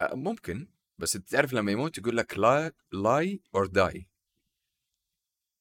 [0.00, 4.08] آه، ممكن بس تعرف لما يموت يقول لك لا lie or die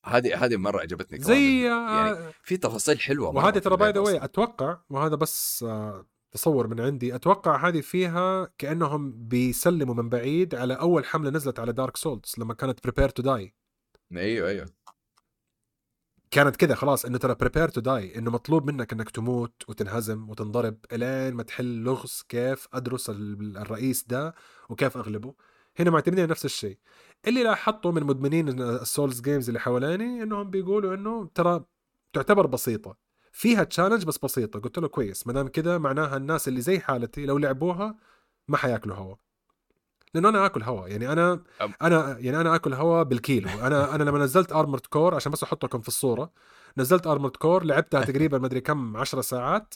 [0.07, 4.23] هذه هذه مرة عجبتني كمان زي يعني آه، في تفاصيل حلوة وهذه ترى by the.
[4.23, 10.73] أتوقع وهذا بس آه، تصور من عندي أتوقع هذه فيها كأنهم بيسلموا من بعيد على
[10.73, 13.55] أول حملة نزلت على Dark Souls لما كانت prepare to die
[14.15, 14.65] أيوه أيوه.
[16.31, 20.77] كانت كذا خلاص إنه ترى prepare to die إنه مطلوب منك إنك تموت وتنهزم وتنضرب
[20.93, 24.33] إلين ما تحل لغز كيف أدرس ال- الرئيس ده
[24.69, 25.33] وكيف أغلبه.
[25.79, 26.77] هنا معتمدين نفس الشيء.
[27.27, 31.65] اللي لاحظته من مدمنين ال Souls games اللي حواليني إنهم بيقولوا إنه ترى
[32.13, 32.95] تعتبر بسيطة.
[33.31, 34.59] فيها challenge بس بسيطة.
[34.59, 35.27] قلت له كويس.
[35.27, 37.95] ما دام كذا معناها الناس اللي زي حالتي لو لعبوها
[38.47, 39.15] ما حياكلوا هوا.
[40.13, 40.87] لأنه أنا آكل هوا.
[40.87, 41.43] يعني أنا
[41.81, 43.49] أنا يعني أنا آكل هوا بالكيلو.
[43.49, 46.31] أنا أنا لما نزلت Armored Core عشان بس أحطكم في الصورة
[46.77, 49.73] نزلت Armored Core لعبتها تقريبا مدري كم 10 ساعات.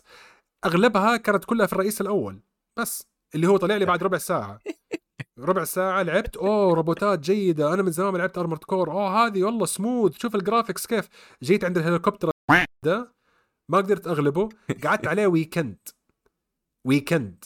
[0.65, 2.39] أغلبها كانت كلها في الرئيس الأول.
[2.77, 3.07] بس.
[3.35, 4.59] اللي هو طلع لي بعد ربع ساعة.
[5.39, 6.37] ربع ساعة لعبت.
[6.37, 7.73] أوه روبوتات جيدة.
[7.73, 11.09] أنا من زمان ما لعبت Armored Core أوه هذه والله سموث شوف ال graphics كيف.
[11.43, 12.31] جيت عند الهليكوبتر.
[12.85, 13.15] ده
[13.69, 14.49] ما قدرت أغلبه.
[14.83, 15.77] قعدت عليه weekend
[16.87, 17.45] weekend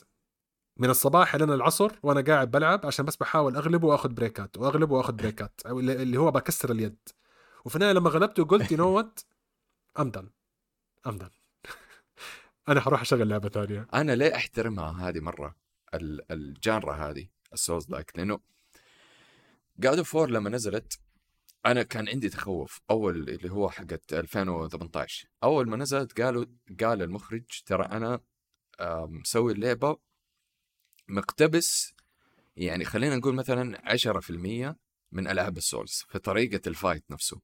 [0.79, 5.13] من الصباح لين العصر وأنا قاعد بلعب عشان بس بحاول أغلبه وأخذ بريكات وأغلبه وأخذ
[5.13, 6.97] بريكات اللي هو بكسر اليد.
[7.65, 9.19] وفي النهاية لما غلبته قلت you know what
[9.99, 10.29] I'm done
[11.07, 11.29] I'm done
[12.69, 13.87] أنا حروح أشغل لعبة ثانية.
[13.93, 15.55] أنا ليه أحترمها هذه مرة.
[15.93, 17.27] ال- ال genre هذه.
[17.53, 18.39] ال Souls-like لأنه
[19.79, 20.99] God of War لما نزلت
[21.65, 22.81] أنا كان عندي تخوف.
[22.89, 26.45] أول اللي هو حقت 2018 أول ما نزلت قالوا
[26.81, 28.19] قال المخرج ترى أنا
[29.07, 29.97] مسوي اللعبة
[31.07, 31.93] مقتبس
[32.55, 34.75] يعني خلينا نقول مثلا 10%
[35.11, 37.41] من ألعاب ال Souls في طريقة ال fight نفسه.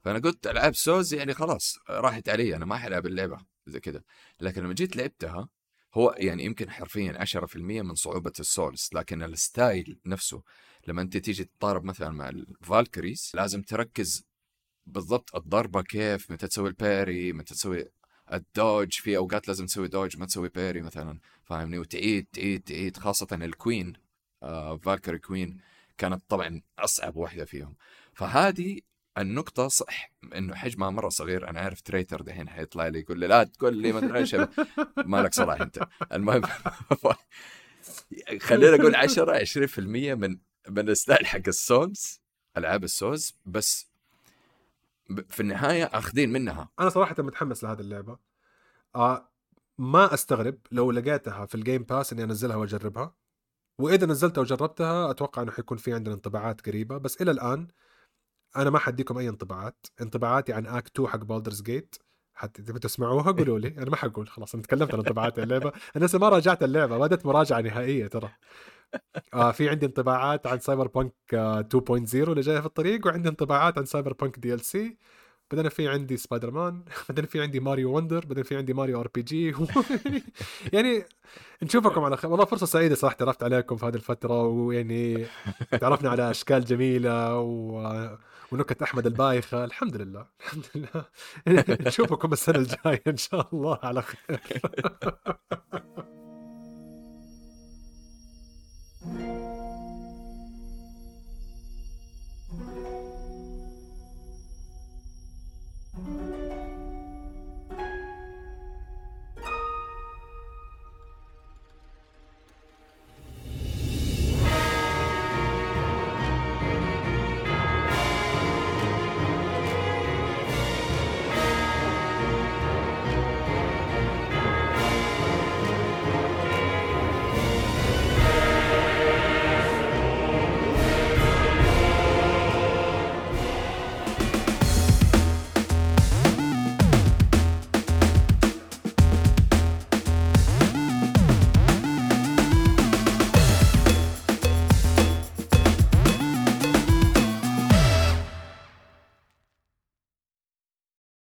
[0.00, 4.02] فأنا قلت ألعاب Souls يعني خلاص راحت علي أنا ما حلعب اللعبة زي كذا
[4.40, 5.48] لكن لما جيت لعبتها
[5.96, 10.42] هو يعني يمكن حرفيا 10% من صعوبة ال Souls لكن ال style نفسه
[10.86, 14.26] لما أنت تيجي تضارب مثلا مع ال Valkyries لازم تركز
[14.86, 17.84] بالضبط الضربة كيف متى تسوي ال parry متى تسوي
[18.32, 22.96] ال dodge في أوقات لازم تسوي dodge ما تسوي parry مثلا فاهمني؟ وتعيد تعيد تعيد
[22.96, 23.92] خاصة ال queen
[24.42, 25.60] آه Valkyrie queen
[25.98, 27.76] كانت طبعا أصعب واحدة فيهم.
[28.12, 28.80] فهذه
[29.18, 33.44] النقطة صح إنه حجمها مرة صغير أنا عارف تريتر دحين حيطلع لي يقول لي لا
[33.44, 34.36] تقول لي ما أدري إيش
[35.04, 35.78] مالك صلاح أنت.
[36.12, 36.42] المهم
[38.40, 40.38] خلينا نقول 10 20% من
[40.68, 42.20] من ال style حق ال Souls
[42.56, 43.90] ألعاب ال Souls بس
[45.28, 46.68] في النهاية أخذين منها.
[46.80, 48.18] أنا صراحة متحمس لهذه اللعبة.
[48.96, 49.32] آه
[49.78, 53.14] ما أستغرب لو لقيتها في ال Game Pass إني أنزلها وأجربها.
[53.78, 57.68] وإذا نزلتها وجربتها أتوقع إنه حيكون في عندنا انطباعات قريبة بس إلى الآن
[58.56, 59.86] أنا ما حديكم أي انطباعات.
[60.00, 61.96] انطباعاتي عن Act 2 حق بالدرز جيت
[62.34, 63.68] حتى تبي تسمعوها قولوا لي.
[63.68, 64.28] أنا ما حقول.
[64.28, 65.72] خلاص أنا تكلمت عن انطباعاتي عن اللعبة.
[65.96, 66.98] أنا لسه ما راجعت اللعبة.
[66.98, 68.30] ما مراجعة نهائية ترى.
[69.34, 73.84] آه في عندي انطباعات عن Cyberpunk آه 2.0 اللي جاية في الطريق وعندي انطباعات عن
[73.84, 74.96] Cyberpunk DLC
[75.50, 79.54] بعدين في عندي سبايدر مان بعدين في عندي Mario Wonder بعدين في عندي Mario RPG
[80.72, 81.04] يعني
[81.62, 85.26] نشوفكم على خير والله فرصة سعيدة صراحة تعرفت عليكم في هذه الفترة ويعني
[85.80, 87.80] تعرفنا على أشكال جميلة و...
[88.52, 91.04] ونكت أحمد البايخه الحمد لله الحمد لله.
[91.88, 94.40] نشوفكم السنة الجاية إن شاء الله على خير.